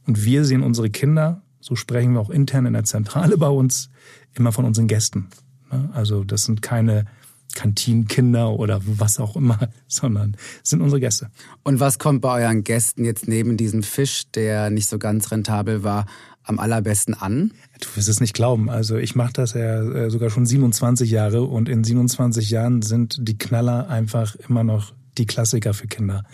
Und 0.06 0.22
wir 0.22 0.44
sehen 0.44 0.62
unsere 0.62 0.90
Kinder, 0.90 1.40
so 1.60 1.76
sprechen 1.76 2.12
wir 2.12 2.20
auch 2.20 2.30
intern 2.30 2.66
in 2.66 2.74
der 2.74 2.84
Zentrale 2.84 3.38
bei 3.38 3.48
uns, 3.48 3.88
immer 4.34 4.52
von 4.52 4.66
unseren 4.66 4.86
Gästen. 4.86 5.28
Ne? 5.72 5.88
Also 5.94 6.24
das 6.24 6.44
sind 6.44 6.60
keine 6.60 7.06
Kantinenkinder 7.54 8.52
oder 8.52 8.80
was 8.84 9.18
auch 9.18 9.36
immer, 9.36 9.58
sondern 9.88 10.36
sind 10.62 10.80
unsere 10.80 11.00
Gäste. 11.00 11.30
Und 11.64 11.80
was 11.80 11.98
kommt 11.98 12.20
bei 12.20 12.42
euren 12.42 12.64
Gästen 12.64 13.04
jetzt 13.04 13.28
neben 13.28 13.56
diesem 13.56 13.82
Fisch, 13.82 14.30
der 14.32 14.70
nicht 14.70 14.88
so 14.88 14.98
ganz 14.98 15.30
rentabel 15.30 15.82
war, 15.82 16.06
am 16.44 16.58
allerbesten 16.58 17.14
an? 17.14 17.52
Du 17.80 17.88
wirst 17.94 18.08
es 18.08 18.20
nicht 18.20 18.34
glauben. 18.34 18.70
Also 18.70 18.96
ich 18.96 19.14
mache 19.14 19.32
das 19.34 19.52
ja 19.52 19.82
äh, 19.82 20.10
sogar 20.10 20.30
schon 20.30 20.46
27 20.46 21.10
Jahre 21.10 21.42
und 21.42 21.68
in 21.68 21.84
27 21.84 22.50
Jahren 22.50 22.82
sind 22.82 23.18
die 23.20 23.36
Knaller 23.36 23.88
einfach 23.88 24.34
immer 24.48 24.64
noch 24.64 24.94
die 25.18 25.26
Klassiker 25.26 25.74
für 25.74 25.88
Kinder. 25.88 26.24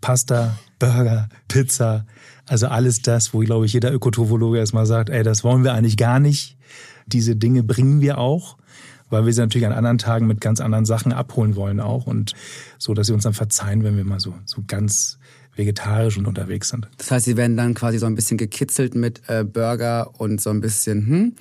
Pasta, 0.00 0.58
Burger, 0.80 1.28
Pizza, 1.46 2.06
also 2.46 2.66
alles 2.66 3.02
das, 3.02 3.32
wo, 3.32 3.38
glaube 3.38 3.66
ich, 3.66 3.72
jeder 3.72 3.92
Ökotropologe 3.92 4.58
erstmal 4.58 4.86
sagt, 4.86 5.10
ey, 5.10 5.22
das 5.22 5.44
wollen 5.44 5.62
wir 5.62 5.74
eigentlich 5.74 5.96
gar 5.96 6.18
nicht. 6.18 6.56
Diese 7.06 7.36
Dinge 7.36 7.62
bringen 7.62 8.00
wir 8.00 8.18
auch 8.18 8.56
weil 9.12 9.26
wir 9.26 9.32
sie 9.32 9.40
natürlich 9.40 9.66
an 9.66 9.74
anderen 9.74 9.98
Tagen 9.98 10.26
mit 10.26 10.40
ganz 10.40 10.60
anderen 10.60 10.86
Sachen 10.86 11.12
abholen 11.12 11.54
wollen 11.54 11.80
auch 11.80 12.06
und 12.06 12.32
so, 12.78 12.94
dass 12.94 13.08
sie 13.08 13.12
uns 13.12 13.24
dann 13.24 13.34
verzeihen, 13.34 13.84
wenn 13.84 13.96
wir 13.96 14.04
mal 14.04 14.20
so, 14.20 14.34
so 14.46 14.62
ganz 14.66 15.18
vegetarisch 15.54 16.16
und 16.16 16.26
unterwegs 16.26 16.70
sind. 16.70 16.88
Das 16.96 17.10
heißt, 17.10 17.26
sie 17.26 17.36
werden 17.36 17.56
dann 17.58 17.74
quasi 17.74 17.98
so 17.98 18.06
ein 18.06 18.14
bisschen 18.14 18.38
gekitzelt 18.38 18.94
mit 18.94 19.20
äh, 19.28 19.44
Burger 19.44 20.18
und 20.18 20.40
so 20.40 20.48
ein 20.48 20.62
bisschen, 20.62 21.06
hm, 21.06 21.32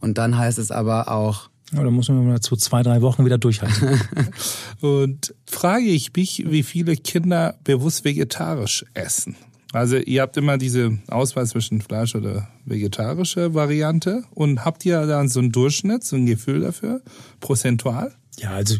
und 0.00 0.18
dann 0.18 0.36
heißt 0.36 0.58
es 0.58 0.72
aber 0.72 1.10
auch, 1.10 1.50
ja, 1.72 1.84
da 1.84 1.90
muss 1.92 2.08
man 2.08 2.26
mal 2.26 2.40
zu 2.40 2.56
zwei, 2.56 2.82
drei 2.82 3.00
Wochen 3.00 3.24
wieder 3.24 3.38
durchhalten. 3.38 4.00
und 4.80 5.32
frage 5.46 5.84
ich 5.84 6.12
mich, 6.16 6.44
wie 6.48 6.64
viele 6.64 6.96
Kinder 6.96 7.54
bewusst 7.62 8.04
vegetarisch 8.04 8.84
essen. 8.94 9.36
Also 9.72 9.96
ihr 9.96 10.22
habt 10.22 10.36
immer 10.36 10.58
diese 10.58 10.98
Auswahl 11.08 11.46
zwischen 11.46 11.80
Fleisch 11.80 12.14
oder 12.14 12.48
vegetarische 12.64 13.54
Variante 13.54 14.24
und 14.34 14.64
habt 14.64 14.84
ihr 14.84 15.06
dann 15.06 15.28
so 15.28 15.40
einen 15.40 15.52
Durchschnitt, 15.52 16.02
so 16.02 16.16
ein 16.16 16.26
Gefühl 16.26 16.60
dafür, 16.60 17.02
prozentual? 17.40 18.12
Ja, 18.38 18.50
also 18.50 18.76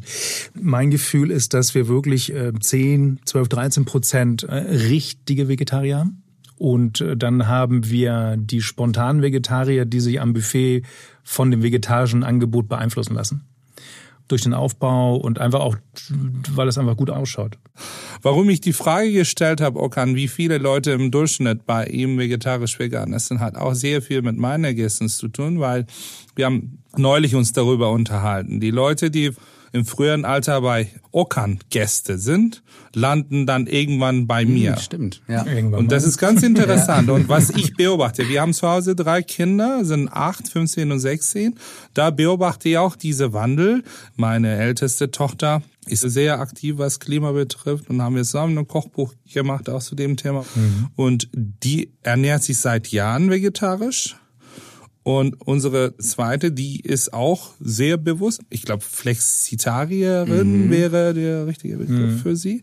mein 0.55 0.91
Gefühl 0.91 1.31
ist, 1.31 1.55
dass 1.55 1.75
wir 1.75 1.87
wirklich 1.87 2.33
10, 2.61 3.21
12, 3.25 3.49
13 3.49 3.85
Prozent 3.85 4.43
äh, 4.45 4.55
richtige 4.55 5.49
Vegetarier 5.49 5.99
haben. 5.99 6.23
Und 6.57 7.01
äh, 7.01 7.17
dann 7.17 7.47
haben 7.47 7.89
wir 7.89 8.37
die 8.37 8.63
spontanen 8.63 9.23
Vegetarier, 9.23 9.85
die 9.85 10.01
sich 10.01 10.21
am 10.21 10.33
Buffet 10.33 10.83
von 11.23 11.51
dem 11.51 11.63
vegetarischen 11.63 12.23
Angebot 12.23 12.69
beeinflussen 12.69 13.15
lassen 13.15 13.50
durch 14.31 14.43
den 14.43 14.55
Aufbau 14.55 15.17
und 15.17 15.39
einfach 15.39 15.61
auch, 15.61 15.77
weil 16.55 16.69
es 16.69 16.79
einfach 16.79 16.97
gut 16.97 17.11
ausschaut. 17.11 17.59
Warum 18.23 18.49
ich 18.51 18.61
die 18.61 18.73
Frage 18.73 19.13
gestellt 19.13 19.61
habe, 19.61 19.81
Okan, 19.81 20.15
wie 20.15 20.29
viele 20.29 20.59
Leute 20.59 20.93
im 20.93 21.11
Durchschnitt 21.11 21.67
bei 21.67 21.87
ihm 21.87 22.19
vegetarisch 22.19 22.79
vegan 22.79 23.13
essen, 23.13 23.41
hat 23.41 23.57
auch 23.57 23.75
sehr 23.75 24.03
viel 24.03 24.23
mit 24.23 24.37
meinen 24.37 24.65
Ergebnissen 24.65 25.09
zu 25.09 25.29
tun, 25.29 25.61
weil 25.61 25.87
wir 26.37 26.47
haben 26.47 26.83
neulich 26.97 27.35
uns 27.35 27.53
darüber 27.53 27.91
unterhalten. 27.91 28.61
Die 28.61 28.71
Leute, 28.71 29.11
die 29.11 29.33
im 29.73 29.85
früheren 29.85 30.25
Alter 30.25 30.61
bei 30.61 30.89
Okan 31.13 31.59
Gäste 31.71 32.19
sind, 32.19 32.63
landen 32.95 33.47
dann 33.47 33.67
irgendwann 33.67 34.27
bei 34.27 34.43
hm, 34.43 34.53
mir. 34.53 34.77
Stimmt, 34.79 35.23
ja. 35.29 35.47
Irgendwann 35.47 35.81
und 35.81 35.93
das 35.93 36.05
ist 36.05 36.19
ganz 36.19 36.43
interessant. 36.43 37.09
ja. 37.09 37.15
Und 37.15 37.29
was 37.29 37.51
ich 37.51 37.75
beobachte, 37.75 38.29
wir 38.29 38.41
haben 38.41 38.53
zu 38.53 38.69
Hause 38.69 38.95
drei 38.95 39.23
Kinder, 39.23 39.85
sind 39.85 40.09
acht, 40.09 40.49
15 40.49 40.91
und 40.91 41.01
16. 41.01 41.55
Da 41.95 42.11
beobachte 42.11 42.69
ich 42.69 42.79
auch 42.79 42.97
diese 42.97 43.33
Wandel. 43.33 43.83
Meine 44.17 44.57
älteste 44.57 45.11
Tochter 45.11 45.63
ist 45.87 46.03
sehr 46.03 46.41
aktiv, 46.41 46.79
was 46.79 47.01
Klima 47.01 47.33
betrifft 47.33 47.91
und 47.91 48.03
haben 48.03 48.15
wir 48.15 48.23
zusammen 48.23 48.59
ein 48.59 48.69
Kochbuch 48.69 49.15
gemacht 49.33 49.69
auch 49.69 49.83
zu 49.83 49.95
dem 49.95 50.17
Thema. 50.17 50.45
Mhm. 50.55 50.89
Und 50.97 51.29
die 51.33 51.93
ernährt 52.03 52.43
sich 52.43 52.59
seit 52.59 52.89
Jahren 52.89 53.31
vegetarisch 53.31 54.17
und 55.19 55.41
unsere 55.47 55.97
zweite, 55.97 56.53
die 56.53 56.81
ist 56.81 57.13
auch 57.13 57.53
sehr 57.61 57.97
bewusst. 57.97 58.43
Ich 58.51 58.63
glaube, 58.63 58.85
Flexitarierin 58.85 60.67
mhm. 60.67 60.71
wäre 60.71 61.15
der 61.15 61.47
richtige 61.47 61.79
Begriff 61.79 62.13
mhm. 62.13 62.19
für 62.19 62.37
sie. 62.37 62.63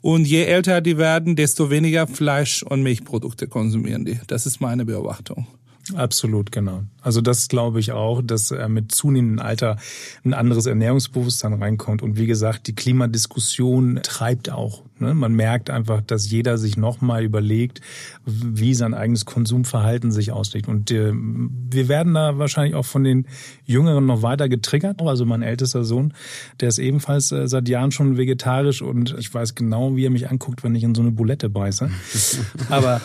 Und 0.00 0.26
je 0.26 0.44
älter 0.44 0.80
die 0.80 0.98
werden, 0.98 1.36
desto 1.36 1.70
weniger 1.70 2.06
Fleisch- 2.06 2.62
und 2.62 2.82
Milchprodukte 2.82 3.46
konsumieren 3.46 4.04
die. 4.04 4.18
Das 4.26 4.46
ist 4.46 4.60
meine 4.60 4.84
Beobachtung. 4.84 5.46
Absolut, 5.94 6.52
genau. 6.52 6.84
Also 7.00 7.20
das 7.20 7.48
glaube 7.48 7.80
ich 7.80 7.90
auch, 7.90 8.22
dass 8.22 8.52
äh, 8.52 8.68
mit 8.68 8.92
zunehmendem 8.92 9.44
Alter 9.44 9.78
ein 10.24 10.32
anderes 10.32 10.66
Ernährungsbewusstsein 10.66 11.54
reinkommt. 11.54 12.02
Und 12.02 12.16
wie 12.16 12.26
gesagt, 12.26 12.68
die 12.68 12.74
Klimadiskussion 12.74 13.98
treibt 14.04 14.48
auch. 14.48 14.84
Ne? 15.00 15.12
Man 15.12 15.34
merkt 15.34 15.70
einfach, 15.70 16.00
dass 16.00 16.30
jeder 16.30 16.56
sich 16.56 16.76
nochmal 16.76 17.24
überlegt, 17.24 17.80
wie 18.24 18.74
sein 18.74 18.94
eigenes 18.94 19.24
Konsumverhalten 19.24 20.12
sich 20.12 20.30
auslegt. 20.30 20.68
Und 20.68 20.92
äh, 20.92 21.12
wir 21.12 21.88
werden 21.88 22.14
da 22.14 22.38
wahrscheinlich 22.38 22.76
auch 22.76 22.86
von 22.86 23.02
den 23.02 23.26
Jüngeren 23.64 24.06
noch 24.06 24.22
weiter 24.22 24.48
getriggert. 24.48 25.02
Also 25.02 25.26
mein 25.26 25.42
ältester 25.42 25.84
Sohn, 25.84 26.14
der 26.60 26.68
ist 26.68 26.78
ebenfalls 26.78 27.32
äh, 27.32 27.48
seit 27.48 27.68
Jahren 27.68 27.90
schon 27.90 28.16
vegetarisch 28.16 28.82
und 28.82 29.16
ich 29.18 29.34
weiß 29.34 29.56
genau, 29.56 29.96
wie 29.96 30.06
er 30.06 30.10
mich 30.10 30.30
anguckt, 30.30 30.62
wenn 30.62 30.76
ich 30.76 30.84
in 30.84 30.94
so 30.94 31.02
eine 31.02 31.10
Bulette 31.10 31.50
beiße. 31.50 31.90
Aber 32.68 33.00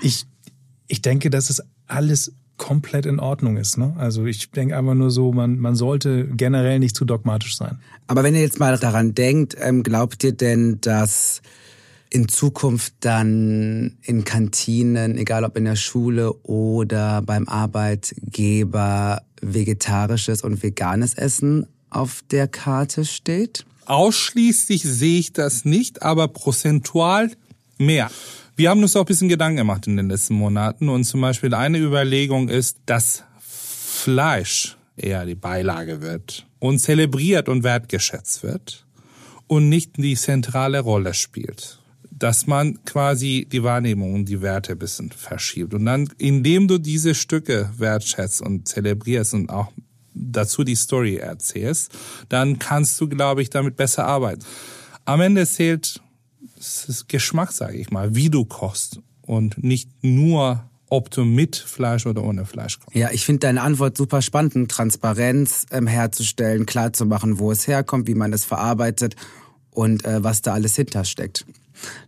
ich 0.00 0.26
ich 0.92 1.00
denke, 1.00 1.30
dass 1.30 1.48
es 1.48 1.62
alles 1.92 2.32
komplett 2.56 3.06
in 3.06 3.18
Ordnung 3.18 3.56
ist. 3.56 3.76
Ne? 3.76 3.94
Also 3.98 4.24
ich 4.24 4.50
denke 4.50 4.76
einfach 4.76 4.94
nur 4.94 5.10
so, 5.10 5.32
man, 5.32 5.58
man 5.58 5.74
sollte 5.74 6.26
generell 6.28 6.78
nicht 6.78 6.94
zu 6.94 7.04
dogmatisch 7.04 7.56
sein. 7.56 7.80
Aber 8.06 8.22
wenn 8.22 8.34
ihr 8.34 8.40
jetzt 8.40 8.60
mal 8.60 8.78
daran 8.78 9.14
denkt, 9.14 9.56
ähm, 9.60 9.82
glaubt 9.82 10.22
ihr 10.22 10.32
denn, 10.32 10.80
dass 10.80 11.42
in 12.10 12.28
Zukunft 12.28 12.94
dann 13.00 13.96
in 14.02 14.24
Kantinen, 14.24 15.16
egal 15.16 15.44
ob 15.44 15.56
in 15.56 15.64
der 15.64 15.76
Schule 15.76 16.32
oder 16.44 17.22
beim 17.22 17.48
Arbeitgeber, 17.48 19.22
vegetarisches 19.40 20.42
und 20.42 20.62
veganes 20.62 21.14
Essen 21.14 21.66
auf 21.90 22.22
der 22.30 22.48
Karte 22.48 23.04
steht? 23.04 23.64
Ausschließlich 23.86 24.82
sehe 24.82 25.18
ich 25.18 25.32
das 25.32 25.64
nicht, 25.64 26.02
aber 26.02 26.28
prozentual 26.28 27.30
mehr. 27.78 28.10
Wir 28.62 28.70
haben 28.70 28.80
uns 28.80 28.94
auch 28.94 29.00
ein 29.00 29.06
bisschen 29.06 29.28
Gedanken 29.28 29.56
gemacht 29.56 29.88
in 29.88 29.96
den 29.96 30.08
letzten 30.08 30.34
Monaten 30.34 30.88
und 30.88 31.02
zum 31.02 31.20
Beispiel 31.20 31.52
eine 31.52 31.78
Überlegung 31.78 32.48
ist, 32.48 32.78
dass 32.86 33.24
Fleisch 33.40 34.76
eher 34.96 35.26
die 35.26 35.34
Beilage 35.34 36.00
wird 36.00 36.46
und 36.60 36.78
zelebriert 36.78 37.48
und 37.48 37.64
wertgeschätzt 37.64 38.44
wird 38.44 38.86
und 39.48 39.68
nicht 39.68 39.96
die 39.96 40.14
zentrale 40.14 40.78
Rolle 40.78 41.12
spielt. 41.12 41.80
Dass 42.08 42.46
man 42.46 42.84
quasi 42.84 43.48
die 43.50 43.64
Wahrnehmung 43.64 44.14
und 44.14 44.26
die 44.26 44.42
Werte 44.42 44.74
ein 44.74 44.78
bisschen 44.78 45.10
verschiebt. 45.10 45.74
Und 45.74 45.84
dann, 45.84 46.08
indem 46.18 46.68
du 46.68 46.78
diese 46.78 47.16
Stücke 47.16 47.68
wertschätzt 47.78 48.42
und 48.42 48.68
zelebrierst 48.68 49.34
und 49.34 49.50
auch 49.50 49.72
dazu 50.14 50.62
die 50.62 50.76
Story 50.76 51.16
erzählst, 51.16 51.90
dann 52.28 52.60
kannst 52.60 53.00
du, 53.00 53.08
glaube 53.08 53.42
ich, 53.42 53.50
damit 53.50 53.74
besser 53.74 54.06
arbeiten. 54.06 54.44
Am 55.04 55.20
Ende 55.20 55.48
zählt 55.48 56.00
es 56.58 56.88
ist 56.88 57.08
Geschmack, 57.08 57.52
sage 57.52 57.78
ich 57.78 57.90
mal, 57.90 58.14
wie 58.14 58.30
du 58.30 58.44
kochst 58.44 59.00
und 59.22 59.62
nicht 59.62 59.88
nur 60.02 60.64
ob 60.88 61.10
du 61.10 61.24
mit 61.24 61.56
Fleisch 61.56 62.04
oder 62.04 62.22
ohne 62.22 62.44
Fleisch 62.44 62.78
kochst. 62.78 62.94
Ja, 62.94 63.10
ich 63.12 63.24
finde 63.24 63.40
deine 63.40 63.62
Antwort 63.62 63.96
super 63.96 64.20
spannend, 64.20 64.70
Transparenz 64.70 65.64
ähm, 65.70 65.86
herzustellen, 65.86 66.66
klarzumachen, 66.66 67.38
wo 67.38 67.50
es 67.50 67.66
herkommt, 67.66 68.08
wie 68.08 68.14
man 68.14 68.30
es 68.34 68.44
verarbeitet 68.44 69.16
und 69.70 70.04
äh, 70.04 70.22
was 70.22 70.42
da 70.42 70.52
alles 70.52 70.76
hintersteckt. 70.76 71.46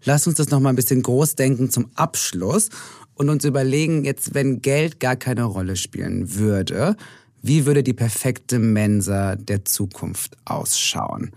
Lass 0.05 0.27
uns 0.27 0.37
das 0.37 0.51
noch 0.51 0.61
mal 0.61 0.69
ein 0.69 0.77
bisschen 0.77 1.01
groß 1.01 1.35
denken 1.35 1.71
zum 1.71 1.91
Abschluss 1.95 2.69
und 3.15 3.31
uns 3.31 3.47
überlegen, 3.47 4.05
jetzt 4.05 4.35
wenn 4.35 4.61
Geld 4.61 5.01
gar 5.01 5.17
keine 5.17 5.45
Rolle 5.45 5.77
spielen 5.77 6.35
würde, 6.35 6.95
wie 7.41 7.65
würde 7.65 7.83
die 7.83 7.95
perfekte 7.95 8.59
Mensa 8.59 9.37
der 9.37 9.65
Zukunft 9.65 10.37
ausschauen? 10.45 11.33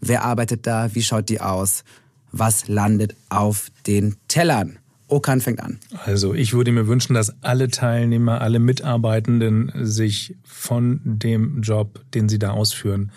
Wer 0.00 0.24
arbeitet 0.24 0.66
da? 0.66 0.94
Wie 0.94 1.02
schaut 1.02 1.30
die 1.30 1.40
aus? 1.40 1.84
Was 2.32 2.68
landet 2.68 3.16
auf 3.28 3.70
den 3.86 4.16
Tellern. 4.28 4.78
Okan 5.08 5.40
fängt 5.40 5.60
an. 5.60 5.80
Also 6.04 6.34
ich 6.34 6.52
würde 6.52 6.70
mir 6.70 6.86
wünschen, 6.86 7.14
dass 7.14 7.42
alle 7.42 7.68
Teilnehmer, 7.68 8.40
alle 8.40 8.60
Mitarbeitenden 8.60 9.72
sich 9.74 10.36
von 10.44 11.00
dem 11.04 11.62
Job, 11.62 12.04
den 12.14 12.28
sie 12.28 12.38
da 12.38 12.50
ausführen, 12.50 13.10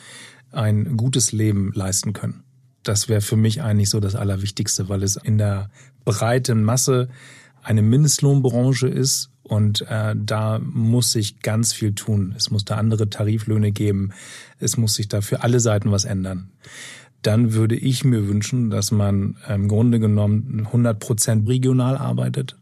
ein 0.52 0.97
gutes 0.97 1.32
Leben 1.32 1.71
leisten 1.73 2.13
können. 2.13 2.43
Das 2.84 3.10
wäre 3.10 3.21
für 3.21 3.38
mich 3.38 3.62
eigentlich 3.62 3.89
so 3.89 3.99
das 3.99 4.15
Allerwichtigste, 4.15 4.89
weil 4.89 5.04
es 5.04 5.15
in 5.15 5.38
der 5.38 5.69
breiten 6.04 6.63
Masse 6.63 7.10
eine 7.62 7.82
Mindestlohnbranche 7.82 8.88
ist 8.88 9.30
und 9.43 9.82
äh, 9.89 10.15
da 10.17 10.60
muss 10.60 11.12
sich 11.12 11.41
ganz 11.41 11.73
viel 11.73 11.93
tun. 11.93 12.34
Es 12.38 12.49
muss 12.49 12.65
da 12.65 12.76
andere 12.78 13.10
Tariflöhne 13.10 13.71
geben. 13.71 14.12
Es 14.60 14.78
muss 14.78 14.95
sich 14.95 15.10
da 15.10 15.21
für 15.21 15.43
alle 15.43 15.60
Seiten 15.60 15.91
was 15.91 16.06
ändern. 16.06 16.49
Dann 17.23 17.53
würde 17.53 17.75
ich 17.75 18.03
mir 18.03 18.27
wünschen, 18.27 18.69
dass 18.69 18.91
man 18.91 19.36
im 19.49 19.67
Grunde 19.67 19.99
genommen 19.99 20.63
100 20.67 20.99
Prozent 20.99 21.49
regional 21.49 21.97
arbeitet 21.97 22.55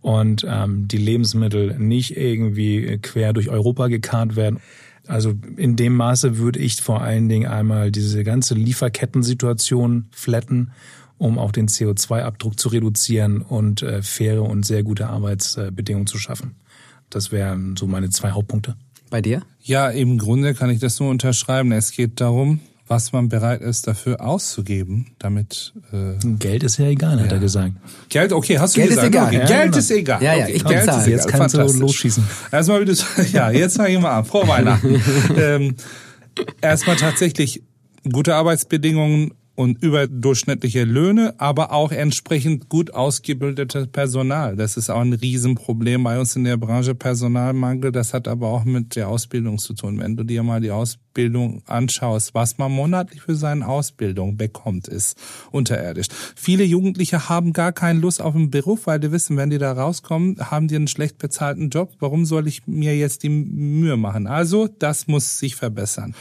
und 0.00 0.46
ähm, 0.48 0.86
die 0.86 0.98
Lebensmittel 0.98 1.78
nicht 1.78 2.16
irgendwie 2.16 2.98
quer 3.02 3.32
durch 3.32 3.48
Europa 3.48 3.88
gekarrt 3.88 4.36
werden. 4.36 4.60
Also 5.08 5.34
in 5.56 5.76
dem 5.76 5.94
Maße 5.94 6.38
würde 6.38 6.58
ich 6.60 6.80
vor 6.80 7.02
allen 7.02 7.28
Dingen 7.28 7.48
einmal 7.48 7.90
diese 7.90 8.22
ganze 8.22 8.54
Lieferkettensituation 8.54 10.06
flatten 10.12 10.70
um 11.18 11.38
auch 11.38 11.52
den 11.52 11.68
CO2-Abdruck 11.68 12.58
zu 12.58 12.68
reduzieren 12.68 13.40
und 13.40 13.82
äh, 13.82 14.02
faire 14.02 14.42
und 14.42 14.66
sehr 14.66 14.82
gute 14.82 15.08
Arbeitsbedingungen 15.08 16.06
zu 16.06 16.18
schaffen. 16.18 16.56
Das 17.10 17.32
wären 17.32 17.76
so 17.76 17.86
meine 17.86 18.10
zwei 18.10 18.32
Hauptpunkte. 18.32 18.76
Bei 19.08 19.22
dir? 19.22 19.42
Ja, 19.62 19.88
im 19.88 20.18
Grunde 20.18 20.54
kann 20.54 20.68
ich 20.68 20.80
das 20.80 20.98
nur 20.98 21.10
unterschreiben. 21.10 21.72
Es 21.72 21.92
geht 21.92 22.20
darum, 22.20 22.60
was 22.88 23.12
man 23.12 23.28
bereit 23.28 23.60
ist 23.60 23.86
dafür 23.86 24.20
auszugeben, 24.20 25.06
damit 25.18 25.74
äh 25.92 26.14
Geld 26.38 26.62
ist 26.62 26.78
ja 26.78 26.86
egal, 26.86 27.18
ja. 27.18 27.24
hat 27.24 27.32
er 27.32 27.38
gesagt. 27.38 27.72
Geld, 28.08 28.32
okay, 28.32 28.58
hast 28.58 28.76
du 28.76 28.80
Geld 28.80 28.90
gesagt? 28.90 29.06
Ist 29.06 29.14
egal. 29.14 29.26
Okay. 29.26 29.38
Ja, 29.38 29.46
Geld 29.46 29.64
genau. 29.64 29.78
ist 29.78 29.90
egal. 29.90 30.22
Ja, 30.22 30.34
ja, 30.34 30.44
okay. 30.44 30.52
ich 30.52 30.64
Geld 30.64 30.80
ist 30.80 30.88
egal. 30.88 31.08
Jetzt 31.08 31.28
kannst 31.28 31.54
du 31.56 31.62
losschießen. 31.62 32.24
Erstmal 32.52 32.80
wieder, 32.80 32.94
ja, 33.32 33.50
jetzt 33.50 33.74
sage 33.74 33.92
ich 33.92 34.00
mal 34.00 34.18
an. 34.18 34.24
Frohe 34.24 34.46
Weihnachten. 34.46 35.02
ähm, 35.36 35.74
erstmal 36.60 36.96
tatsächlich 36.96 37.62
gute 38.10 38.34
Arbeitsbedingungen 38.34 39.32
und 39.56 39.82
überdurchschnittliche 39.82 40.84
Löhne, 40.84 41.34
aber 41.38 41.72
auch 41.72 41.90
entsprechend 41.90 42.68
gut 42.68 42.94
ausgebildetes 42.94 43.88
Personal. 43.88 44.54
Das 44.54 44.76
ist 44.76 44.90
auch 44.90 45.00
ein 45.00 45.14
Riesenproblem 45.14 46.04
bei 46.04 46.20
uns 46.20 46.36
in 46.36 46.44
der 46.44 46.58
Branche 46.58 46.94
Personalmangel. 46.94 47.90
Das 47.90 48.12
hat 48.14 48.28
aber 48.28 48.48
auch 48.48 48.64
mit 48.64 48.94
der 48.96 49.08
Ausbildung 49.08 49.58
zu 49.58 49.74
tun. 49.74 49.98
Wenn 49.98 50.16
du 50.16 50.24
dir 50.24 50.42
mal 50.42 50.60
die 50.60 50.70
Ausbildung 50.70 51.62
anschaust, 51.66 52.34
was 52.34 52.58
man 52.58 52.70
monatlich 52.70 53.22
für 53.22 53.34
seine 53.34 53.66
Ausbildung 53.66 54.36
bekommt, 54.36 54.88
ist 54.88 55.16
unterirdisch. 55.50 56.08
Viele 56.36 56.64
Jugendliche 56.64 57.30
haben 57.30 57.54
gar 57.54 57.72
keine 57.72 57.98
Lust 57.98 58.20
auf 58.20 58.34
einen 58.34 58.50
Beruf, 58.50 58.86
weil 58.86 59.00
die 59.00 59.10
wissen, 59.10 59.38
wenn 59.38 59.50
die 59.50 59.58
da 59.58 59.72
rauskommen, 59.72 60.36
haben 60.50 60.68
die 60.68 60.76
einen 60.76 60.88
schlecht 60.88 61.16
bezahlten 61.16 61.70
Job. 61.70 61.94
Warum 61.98 62.26
soll 62.26 62.46
ich 62.46 62.66
mir 62.66 62.94
jetzt 62.96 63.22
die 63.22 63.30
Mühe 63.30 63.96
machen? 63.96 64.26
Also, 64.26 64.68
das 64.68 65.06
muss 65.06 65.38
sich 65.38 65.56
verbessern. 65.56 66.14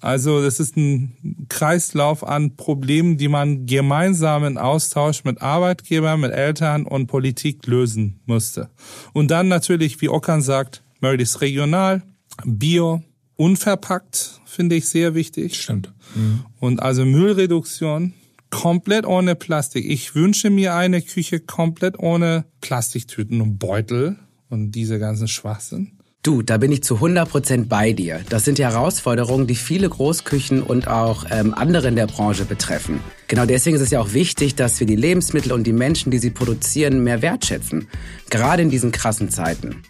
Also 0.00 0.42
das 0.42 0.60
ist 0.60 0.76
ein 0.76 1.46
Kreislauf 1.48 2.26
an 2.26 2.56
Problemen, 2.56 3.18
die 3.18 3.28
man 3.28 3.66
gemeinsam 3.66 4.44
in 4.44 4.56
Austausch 4.56 5.24
mit 5.24 5.42
Arbeitgebern, 5.42 6.20
mit 6.20 6.32
Eltern 6.32 6.86
und 6.86 7.06
Politik 7.06 7.66
lösen 7.66 8.20
musste. 8.24 8.70
Und 9.12 9.30
dann 9.30 9.48
natürlich, 9.48 10.00
wie 10.00 10.08
Okan 10.08 10.40
sagt, 10.40 10.82
möglichst 11.00 11.42
regional, 11.42 12.02
bio, 12.44 13.02
unverpackt, 13.36 14.40
finde 14.46 14.76
ich 14.76 14.88
sehr 14.88 15.14
wichtig. 15.14 15.60
Stimmt. 15.60 15.92
Mhm. 16.14 16.44
Und 16.58 16.82
also 16.82 17.04
Müllreduktion, 17.04 18.14
komplett 18.50 19.06
ohne 19.06 19.34
Plastik. 19.34 19.84
Ich 19.88 20.14
wünsche 20.14 20.50
mir 20.50 20.74
eine 20.74 21.02
Küche 21.02 21.40
komplett 21.40 21.98
ohne 21.98 22.44
Plastiktüten 22.60 23.40
und 23.40 23.58
Beutel 23.58 24.16
und 24.48 24.72
diese 24.72 24.98
ganzen 24.98 25.28
Schwachsinn. 25.28 25.92
Du, 26.22 26.42
da 26.42 26.58
bin 26.58 26.70
ich 26.70 26.82
zu 26.82 26.96
100% 26.96 27.66
bei 27.66 27.94
dir. 27.94 28.20
Das 28.28 28.44
sind 28.44 28.58
Herausforderungen, 28.58 29.46
die 29.46 29.54
viele 29.54 29.88
Großküchen 29.88 30.62
und 30.62 30.86
auch 30.86 31.24
ähm, 31.30 31.54
andere 31.54 31.88
in 31.88 31.96
der 31.96 32.06
Branche 32.06 32.44
betreffen. 32.44 33.00
Genau 33.26 33.46
deswegen 33.46 33.76
ist 33.76 33.80
es 33.80 33.90
ja 33.90 34.00
auch 34.00 34.12
wichtig, 34.12 34.54
dass 34.54 34.78
wir 34.80 34.86
die 34.86 34.96
Lebensmittel 34.96 35.50
und 35.50 35.66
die 35.66 35.72
Menschen, 35.72 36.10
die 36.10 36.18
sie 36.18 36.28
produzieren, 36.28 37.02
mehr 37.02 37.22
wertschätzen. 37.22 37.88
Gerade 38.28 38.60
in 38.60 38.68
diesen 38.68 38.92
krassen 38.92 39.30
Zeiten. 39.30 39.82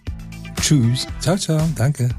Tschüss. 0.60 1.08
Ciao, 1.18 1.36
ciao. 1.36 1.68
Danke. 1.74 2.10